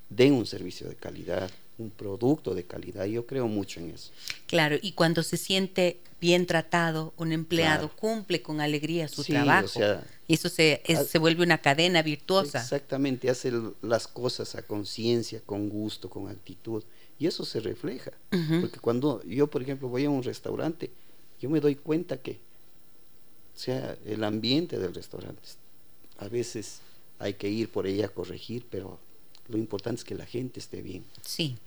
[0.09, 3.05] den un servicio de calidad, un producto de calidad.
[3.05, 4.11] Yo creo mucho en eso.
[4.47, 7.95] Claro, y cuando se siente bien tratado, un empleado Claro.
[7.97, 9.65] cumple con alegría su Sí, trabajo.
[9.67, 12.59] o sea, eso se, es- se vuelve una cadena virtuosa.
[12.61, 16.84] Exactamente, hace las cosas a conciencia, con gusto, con actitud.
[17.20, 18.11] Y eso se refleja.
[18.61, 20.89] Porque cuando yo, por ejemplo, voy a un restaurante,
[21.41, 22.39] yo me doy cuenta que,
[23.55, 25.41] o sea, el ambiente del restaurante,
[26.17, 26.80] a veces
[27.20, 28.97] hay que ir por ella a corregir, pero
[29.49, 31.03] lo importante es que la gente esté bien.
[31.22, 31.57] Sí.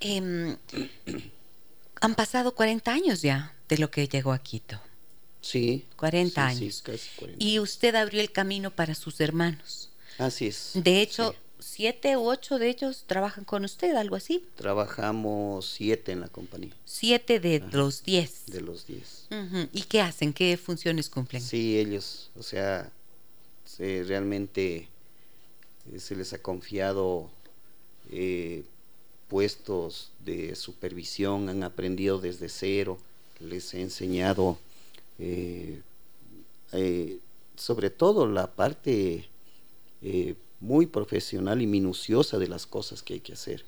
[0.00, 0.56] Em,
[2.00, 4.80] han pasado 40 años ya de lo que llegó a Quito.
[5.40, 5.84] Sí.
[5.96, 6.82] 40 sí, sí, años.
[6.82, 7.44] casi 40.
[7.44, 9.90] Y usted abrió el camino para sus hermanos.
[10.18, 10.72] Así es.
[10.74, 11.38] De hecho, sí.
[11.60, 14.44] Siete u ocho de ellos trabajan con usted, algo así.
[14.56, 18.46] Trabajamos siete en la compañía, Siete de los diez.
[18.46, 19.26] de los diez.
[19.72, 20.32] ¿Y qué hacen?
[20.32, 21.42] ¿Qué funciones cumplen?
[21.42, 22.90] Sí, ellos, o sea,
[23.64, 24.88] se- realmente
[25.92, 27.28] eh, se les ha confiado
[28.10, 28.62] eh,
[29.28, 32.98] puestos de supervisión, han aprendido desde cero,
[33.40, 34.58] les he enseñado
[35.18, 35.80] eh,
[36.72, 37.18] eh,
[37.56, 39.28] sobre todo la parte
[40.60, 43.64] muy profesional y minuciosa de las cosas que hay que hacer.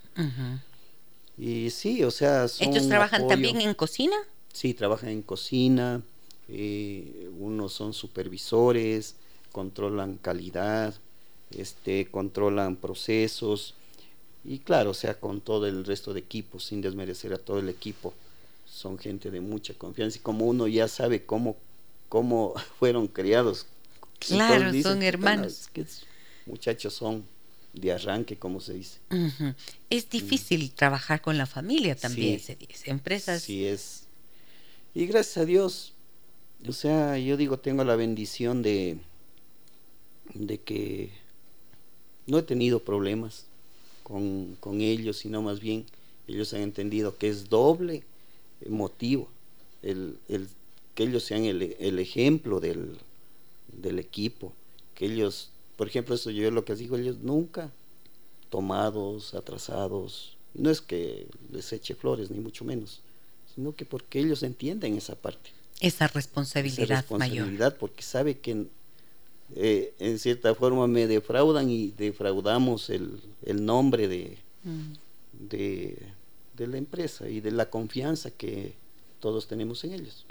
[1.38, 3.28] Y sí, o sea, son ¿Ellos trabajan apoyo.
[3.34, 4.16] también en cocina?
[4.52, 6.02] Sí, trabajan en cocina,
[6.48, 9.14] eh, unos son supervisores,
[9.52, 10.94] controlan calidad,
[11.56, 13.74] este, controlan procesos
[14.44, 17.68] y claro, o sea, con todo el resto de equipos, sin desmerecer a todo el
[17.68, 18.12] equipo,
[18.66, 21.56] son gente de mucha confianza y como uno ya sabe cómo,
[22.08, 23.66] cómo fueron criados.
[24.18, 25.52] Claro, dicen, son "Puta, hermanos".
[25.62, 26.04] es que es-
[26.50, 27.24] muchachos son
[27.72, 28.98] de arranque, como se dice.
[29.88, 32.46] Es difícil trabajar con la familia también, Sí.
[32.46, 32.90] se dice.
[32.90, 33.42] Empresas.
[33.42, 34.04] Sí es.
[34.94, 35.92] Y gracias a Dios,
[36.66, 38.98] o sea, yo digo, tengo la bendición de,
[40.34, 41.10] de que
[42.26, 43.44] no he tenido problemas
[44.02, 45.84] con, con ellos, sino más bien
[46.26, 48.02] ellos han entendido que es doble
[48.68, 49.28] motivo
[49.82, 50.48] el, el-
[50.94, 52.98] que ellos sean el, el ejemplo del,
[53.72, 54.52] del equipo,
[54.96, 57.70] que ellos, por ejemplo, eso yo lo que digo, ellos nunca
[58.50, 60.36] tomados, atrasados.
[60.52, 63.00] No es que les eche flores, ni mucho menos,
[63.54, 65.52] sino que porque ellos entienden esa parte.
[65.80, 68.66] Esa responsabilidad, esa responsabilidad porque sabe que
[69.56, 74.92] eh, en cierta forma me defraudan y defraudamos el, el nombre de, mm.
[75.48, 75.96] de,
[76.58, 78.74] de, la empresa y de la confianza que
[79.18, 80.26] todos tenemos en ellos.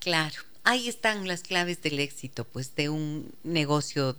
[0.00, 4.16] Claro, ahí están las claves del éxito, pues de un negocio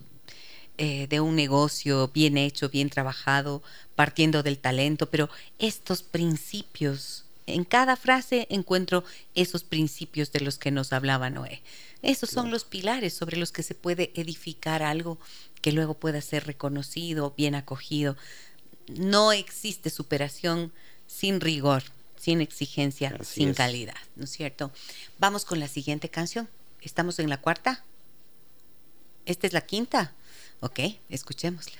[0.79, 3.63] eh, de un negocio bien hecho, bien trabajado,
[3.95, 5.27] partiendo del talento, pero
[5.57, 11.63] estos principios, en cada frase encuentro esos principios de los que nos hablaba Noé.
[12.03, 15.17] Esos son los pilares sobre los que se puede edificar algo
[15.61, 18.15] que luego pueda ser reconocido, bien acogido.
[18.87, 20.71] No existe superación
[21.07, 21.83] sin rigor,
[22.17, 24.71] sin exigencia, sin calidad, ¿no es cierto?
[25.19, 26.49] Vamos con la siguiente canción.
[26.81, 27.83] ¿Estamos en la cuarta?
[29.25, 30.13] ¿Esta es la quinta?
[30.59, 31.77] Ok, escuchémosla.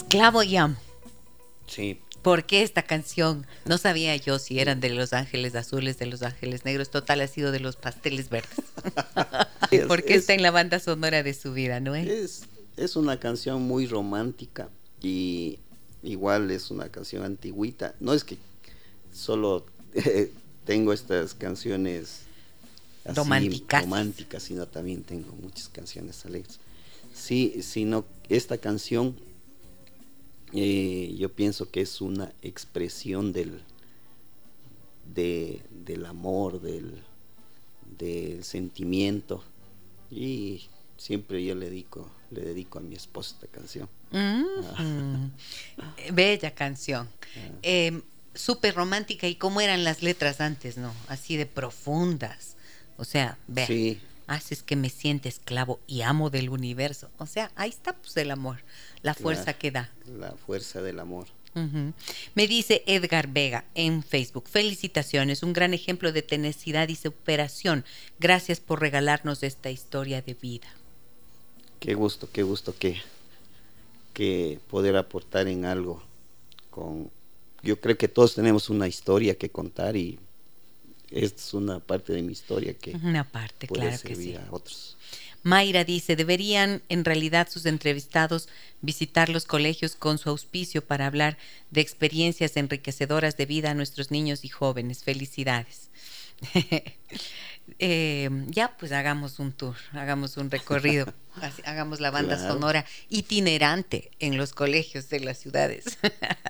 [0.00, 0.76] Esclavo y amo.
[1.66, 2.00] Sí.
[2.22, 3.46] ¿Por qué esta canción?
[3.66, 6.90] No sabía yo si eran de Los Ángeles Azules, de Los Ángeles Negros.
[6.90, 8.64] Total, ha sido de los pasteles verdes.
[9.88, 12.44] ¿Por qué está en la banda sonora de su vida, no es?
[12.78, 14.70] Es una canción muy romántica
[15.02, 15.58] y
[16.02, 17.94] igual es una canción antigüita.
[18.00, 18.38] No es que
[19.12, 19.66] solo
[20.64, 22.22] tengo estas canciones
[23.04, 23.82] románticas.
[23.82, 26.58] románticas, sino también tengo muchas canciones alegres.
[27.14, 29.14] Sí, sino esta canción
[30.52, 33.62] eh, yo pienso que es una expresión del,
[35.06, 37.02] del amor, del,
[37.98, 39.44] del sentimiento.
[40.10, 43.88] Y siempre yo le dedico, le dedico a mi esposa esta canción.
[44.10, 44.44] Mm.
[44.76, 45.30] Ah.
[46.12, 47.08] Bella canción.
[47.36, 47.58] Ah.
[47.62, 48.02] Em,
[48.34, 49.26] súper romántica.
[49.28, 50.92] ¿Y cómo eran las letras antes, no?
[51.08, 52.56] Así de profundas.
[52.96, 54.00] O sea, ve.
[54.30, 57.10] Haces que me siente esclavo y amo del universo.
[57.18, 58.58] O sea, ahí está pues el amor
[59.02, 59.90] la fuerza que da.
[60.18, 61.26] La fuerza del amor.
[62.34, 67.84] Me dice Edgar Vega en Facebook, felicitaciones, un gran ejemplo de tenacidad y superación.
[68.20, 70.68] Gracias por regalarnos esta historia de vida.
[71.80, 73.00] Qué gusto, qué gusto que,
[74.14, 76.02] que poder aportar en algo.
[76.70, 77.10] Con,
[77.62, 80.20] yo creo que todos tenemos una historia que contar y
[81.10, 84.96] esta es una parte de mi historia que una parte, puede claro servir a otros.
[85.42, 88.48] Mayra dice, deberían en realidad sus entrevistados
[88.82, 91.38] visitar los colegios con su auspicio para hablar
[91.70, 95.02] de experiencias enriquecedoras de vida a nuestros niños y jóvenes.
[95.02, 95.88] Felicidades.
[97.78, 101.12] Eh, ya, pues hagamos un tour, hagamos un recorrido,
[101.64, 105.98] hagamos la banda sonora itinerante en los colegios de las ciudades.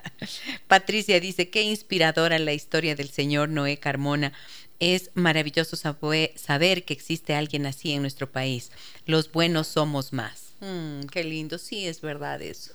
[0.68, 4.32] Patricia dice, qué inspiradora la historia del señor Noé Carmona
[4.80, 8.72] es maravilloso saber que existe alguien así en nuestro país.
[9.04, 10.54] Los buenos somos más.
[10.60, 12.72] Mm, qué lindo, sí, es verdad eso.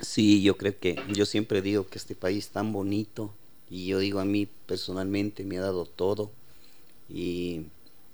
[0.00, 3.32] Sí, yo creo que yo siempre digo que este país tan bonito
[3.70, 6.32] y yo digo a mí personalmente me ha dado todo
[7.08, 7.66] y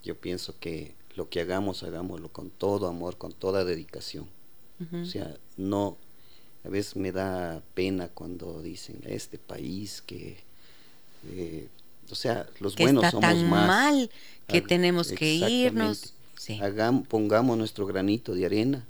[0.03, 4.27] yo pienso que lo que hagamos, hagámoslo con todo amor, con toda dedicación.
[4.95, 5.99] O sea, no,
[6.65, 10.39] a veces me da pena cuando dicen este país que
[11.29, 11.69] eh,
[12.11, 13.67] o sea, los buenos somos tan más.
[13.69, 14.11] mal
[14.47, 16.15] que tenemos que irnos.
[17.09, 18.87] pongamos nuestro granito de arena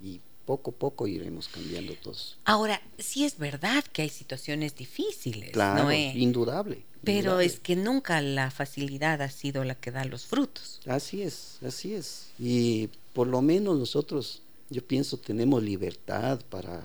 [0.00, 2.38] y poco a poco iremos cambiando todos.
[2.44, 5.50] Ahora, sí es verdad que hay situaciones difíciles.
[5.50, 6.84] Claro, indudable.
[7.06, 10.80] Pero es que nunca la facilidad ha sido la que da los frutos.
[10.86, 12.28] Así es, así es.
[12.38, 16.82] Y por lo menos nosotros, yo pienso, tenemos libertad para,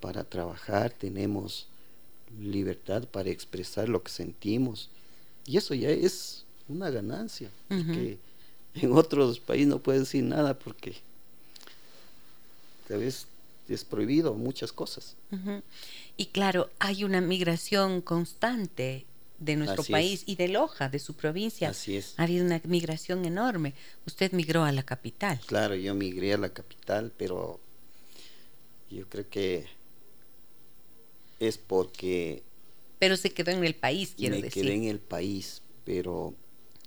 [0.00, 1.66] para trabajar, tenemos
[2.40, 4.90] libertad para expresar lo que sentimos.
[5.46, 7.50] Y eso ya es una ganancia.
[7.68, 8.18] porque
[8.74, 10.96] en otros países no puedes decir nada porque
[12.88, 13.26] tal vez
[13.68, 15.16] es prohibido muchas cosas.
[16.16, 19.06] Y claro, hay una migración constante
[19.38, 21.70] de nuestro país y de Loja, de su provincia.
[21.70, 22.14] Así es.
[22.16, 23.74] Ha habido una migración enorme.
[24.06, 25.40] Usted migró a la capital.
[25.46, 27.60] Claro, yo migré a la capital, pero
[28.90, 29.66] yo creo que
[31.40, 32.42] es porque...
[32.98, 34.64] Pero se quedó en el país, quiero decir.
[34.64, 36.34] Me quedé en el país, pero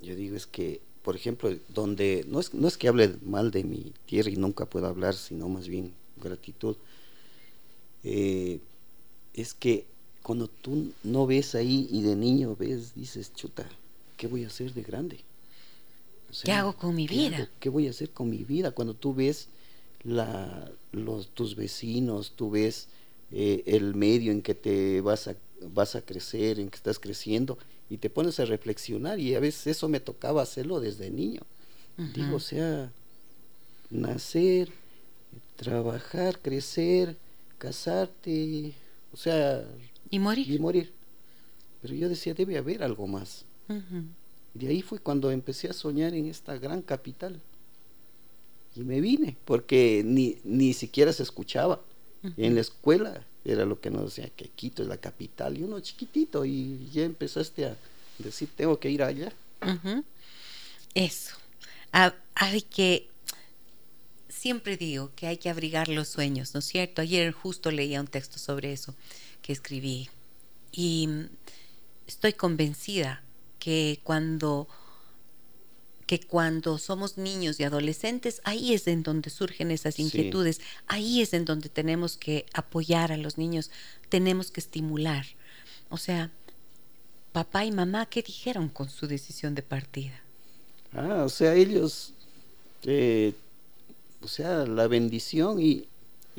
[0.01, 2.25] yo digo es que, por ejemplo, donde...
[2.27, 5.47] No es, no es que hable mal de mi tierra y nunca puedo hablar, sino
[5.49, 6.77] más bien gratitud.
[8.03, 8.59] Eh,
[9.33, 9.85] es que
[10.29, 13.67] cuando tú no ves ahí y de niño ves, dices, chuta,
[14.15, 15.21] ¿qué voy a hacer de grande?
[16.43, 17.49] ¿Qué hago con mi vida?
[17.59, 18.69] ¿Qué voy a hacer con mi vida?
[18.69, 19.47] Cuando tú ves
[20.03, 22.89] la, los, tus vecinos, tú ves
[23.31, 25.35] eh, el medio en que te vas a,
[25.73, 27.57] vas a crecer, en que estás creciendo,
[27.89, 31.41] y te pones a reflexionar, y a veces eso me tocaba hacerlo desde niño.
[32.13, 32.91] Digo, o sea,
[33.89, 34.71] nacer,
[35.55, 37.17] trabajar, crecer,
[37.57, 38.75] casarte,
[39.11, 39.65] o sea,
[40.09, 40.49] y morir.
[40.49, 40.91] Y morir.
[41.81, 43.45] Pero yo decía, debe haber algo más.
[44.53, 47.39] De ahí fue cuando empecé a soñar en esta gran capital.
[48.75, 51.81] Y me vine, porque ni, ni siquiera se escuchaba.
[52.35, 55.79] En la escuela era lo que nos decía, que Quito es la capital, y uno
[55.79, 57.77] chiquitito, y ya empezaste a
[58.17, 59.31] decir, tengo que ir allá.
[60.93, 61.35] Eso.
[61.91, 63.07] hay que,
[64.27, 67.01] siempre digo que hay que abrigar los sueños, ¿no es cierto?
[67.01, 68.93] Ayer justo leía un texto sobre eso
[69.41, 70.09] que escribí.
[70.71, 71.09] Y
[72.07, 73.23] estoy convencida
[73.59, 74.67] que cuando
[76.09, 81.35] que cuando somos niños y adolescentes, ahí es en donde surgen esas inquietudes, ahí es
[81.35, 83.69] en donde tenemos que apoyar a los niños,
[84.09, 85.27] tenemos que estimular.
[85.89, 86.31] O sea,
[87.31, 90.23] papá y mamá, ¿qué dijeron con su decisión de partida?
[90.93, 92.15] Ah, o sea, ellos,
[92.85, 93.35] eh,
[94.23, 95.88] o sea, la bendición y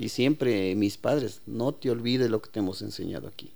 [0.01, 3.51] y siempre mis padres, no te olvides lo que te hemos enseñado aquí.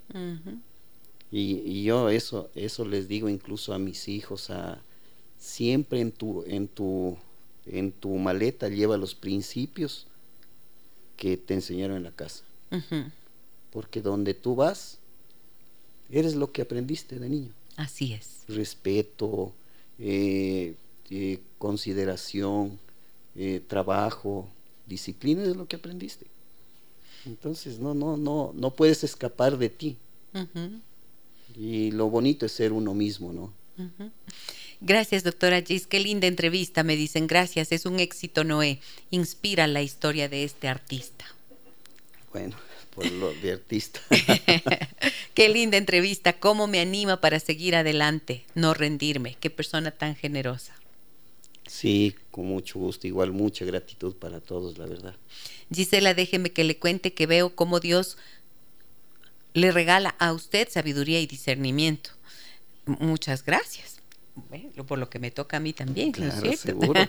[1.30, 4.78] y, yo eso, eso les digo incluso a mis hijos, a,
[5.38, 7.16] siempre en tu, en, tu,
[7.64, 10.06] en tu maleta lleva los principios
[11.16, 12.44] que te enseñaron en la casa.
[13.72, 14.98] Porque donde tú vas,
[16.10, 17.52] eres lo que aprendiste de niño.
[17.76, 18.44] Así es.
[18.48, 19.54] Respeto,
[19.98, 20.74] eh,
[21.08, 22.78] eh, consideración,
[23.34, 24.46] eh, trabajo,
[24.86, 26.33] disciplina es lo que aprendiste.
[27.26, 29.96] Entonces no, no, no, no puedes escapar de ti.
[31.56, 33.52] Y lo bonito es ser uno mismo, ¿no?
[34.80, 35.86] Gracias, doctora Gis.
[35.86, 37.26] Qué linda entrevista, me dicen.
[37.26, 38.80] Gracias, es un éxito, Noé.
[39.10, 41.24] Inspira la historia de este artista.
[42.32, 42.56] Bueno,
[42.94, 44.00] por lo de artista.
[45.34, 46.34] Qué linda entrevista.
[46.34, 48.44] ¿Cómo me anima para seguir adelante?
[48.54, 49.36] No rendirme.
[49.40, 50.74] Qué persona tan generosa.
[51.66, 53.06] Sí, con mucho gusto.
[53.06, 55.14] Igual mucha gratitud para todos, la verdad.
[55.72, 58.18] Gisela, déjeme que le cuente que veo cómo Dios
[59.54, 62.10] le regala a usted sabiduría y discernimiento.
[62.86, 64.00] Muchas gracias.
[64.86, 67.00] por lo que me toca a mí también, ¿no es Seguro.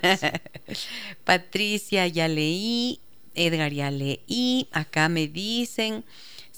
[1.26, 2.99] Patricia, ya leí.
[3.34, 4.70] Edgar, ya leí.
[4.72, 6.06] Acá me dicen.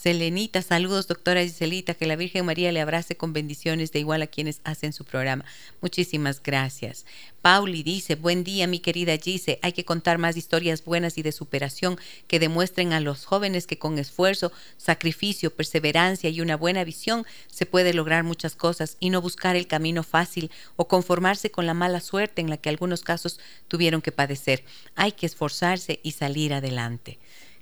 [0.07, 4.27] Selenita, saludos doctora Giselita, que la Virgen María le abrace con bendiciones de igual a
[4.27, 5.43] quienes hacen su programa.
[5.81, 7.05] Muchísimas gracias.
[7.41, 11.33] Pauli dice, buen día mi querida Gise, hay que contar más historias buenas y de
[11.33, 17.25] superación que demuestren a los jóvenes que con esfuerzo, sacrificio, perseverancia y una buena visión
[17.47, 21.73] se puede lograr muchas cosas y no buscar el camino fácil o conformarse con la
[21.73, 24.63] mala suerte en la que algunos casos tuvieron que padecer.
[24.95, 27.19] Hay que esforzarse y salir adelante.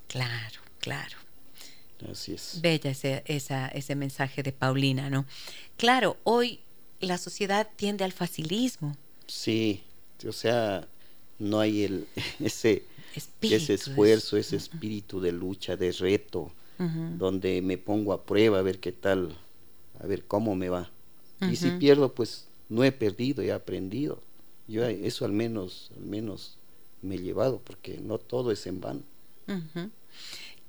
[0.08, 1.25] Claro, claro.
[2.12, 2.60] Así es.
[2.62, 5.26] Bella ese, esa, ese mensaje de Paulina, ¿no?
[5.78, 6.60] Claro, hoy
[7.00, 8.96] la sociedad tiende al facilismo.
[9.28, 9.82] Sí,
[10.28, 10.88] o sea,
[11.40, 12.08] no hay el,
[12.40, 12.84] ese,
[13.42, 18.80] ese esfuerzo, ese espíritu de lucha, de reto, donde me pongo a prueba a ver
[18.80, 19.34] qué tal,
[20.00, 20.90] a ver cómo me va.
[21.50, 24.22] Y si pierdo, pues no he perdido, he aprendido.
[24.68, 26.58] Yo eso al menos, al menos
[27.02, 29.02] me he llevado, porque no todo es en vano.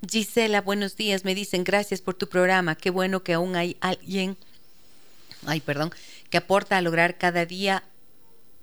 [0.05, 1.25] Gisela, buenos días.
[1.25, 2.75] Me dicen gracias por tu programa.
[2.75, 4.37] Qué bueno que aún hay alguien,
[5.45, 5.91] ay, perdón,
[6.29, 7.83] que aporta a lograr cada día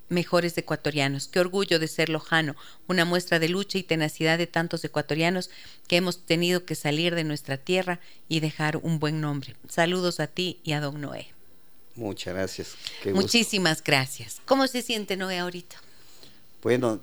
[0.09, 1.29] mejores ecuatorianos.
[1.29, 2.55] Qué orgullo de ser lojano,
[2.87, 5.51] una muestra de lucha y tenacidad de tantos ecuatorianos
[5.89, 9.57] que hemos tenido que salir de nuestra tierra y dejar un buen nombre.
[9.69, 11.29] Saludos a ti y a don Noé.
[11.97, 12.77] Muchas gracias.
[13.13, 14.41] Muchísimas gracias.
[14.45, 15.77] ¿Cómo se siente Noé ahorita?
[16.63, 17.01] Bueno,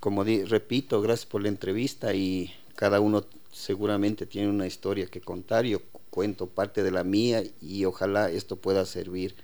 [0.00, 5.64] como repito, gracias por la entrevista y cada uno seguramente tiene una historia que contar,
[5.64, 5.80] yo
[6.10, 9.36] cuento parte de la mía y ojalá esto pueda servir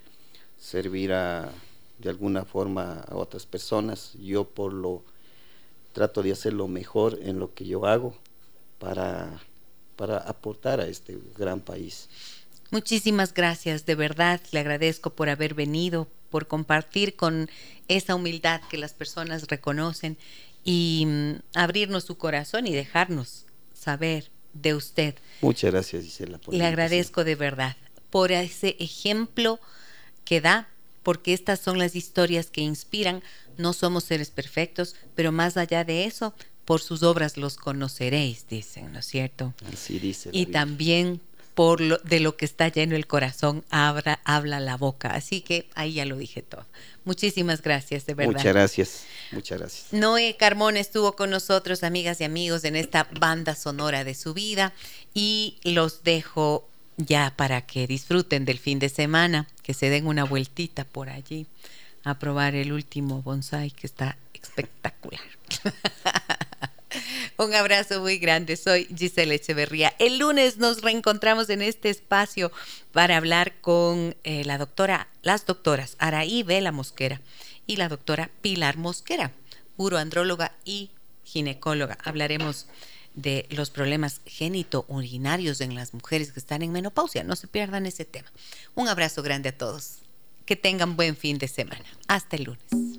[0.59, 1.51] servir a,
[1.99, 4.13] de alguna forma a otras personas.
[4.21, 5.03] Yo por lo
[5.93, 8.15] trato de hacer lo mejor en lo que yo hago
[8.79, 9.41] para,
[9.97, 12.09] para aportar a este gran país.
[12.71, 17.49] Muchísimas gracias, de verdad, le agradezco por haber venido, por compartir con
[17.89, 20.19] esa humildad que las personas reconocen
[20.65, 23.47] y mm, abrirnos su corazón y dejarnos
[23.79, 25.15] saber de usted.
[25.41, 26.41] Muchas gracias, Gisela.
[26.51, 27.77] Le agradezco de verdad
[28.11, 29.61] por ese ejemplo
[30.25, 30.69] que da,
[31.03, 33.23] porque estas son las historias que inspiran.
[33.57, 36.35] No somos seres perfectos, pero más allá de eso,
[36.65, 39.55] por sus obras los conoceréis, dicen, ¿no es cierto?
[39.73, 40.31] Así dice.
[40.33, 41.21] y también
[41.59, 45.09] por lo, de lo que está lleno el corazón, abra, habla la boca.
[45.09, 46.65] Así que ahí ya lo dije todo.
[47.05, 48.35] Muchísimas gracias, de verdad.
[48.35, 49.93] Muchas gracias, muchas gracias.
[49.93, 54.73] Noé Carmón estuvo con nosotros, amigas y amigos, en esta banda sonora de su vida
[55.15, 60.23] y los dejo ya para que disfruten del fin de semana, que se den una
[60.23, 61.49] vueltita por allí
[62.05, 65.21] a probar el último bonsai que está espectacular.
[67.39, 68.57] Un abrazo muy grande.
[68.57, 69.95] Soy Gisela Echeverría.
[70.01, 72.51] El lunes nos reencontramos en este espacio
[72.91, 77.21] para hablar con eh, la doctora, las doctoras Araí Vela Mosquera
[77.65, 79.31] y la doctora Pilar Mosquera,
[79.77, 80.91] uroandróloga y
[81.23, 81.97] ginecóloga.
[82.03, 82.67] Hablaremos
[83.15, 87.23] de los problemas génito-urinarios en las mujeres que están en menopausia.
[87.23, 88.33] No se pierdan ese tema.
[88.75, 89.99] Un abrazo grande a todos.
[90.45, 91.85] Que tengan buen fin de semana.
[92.09, 92.99] Hasta el lunes.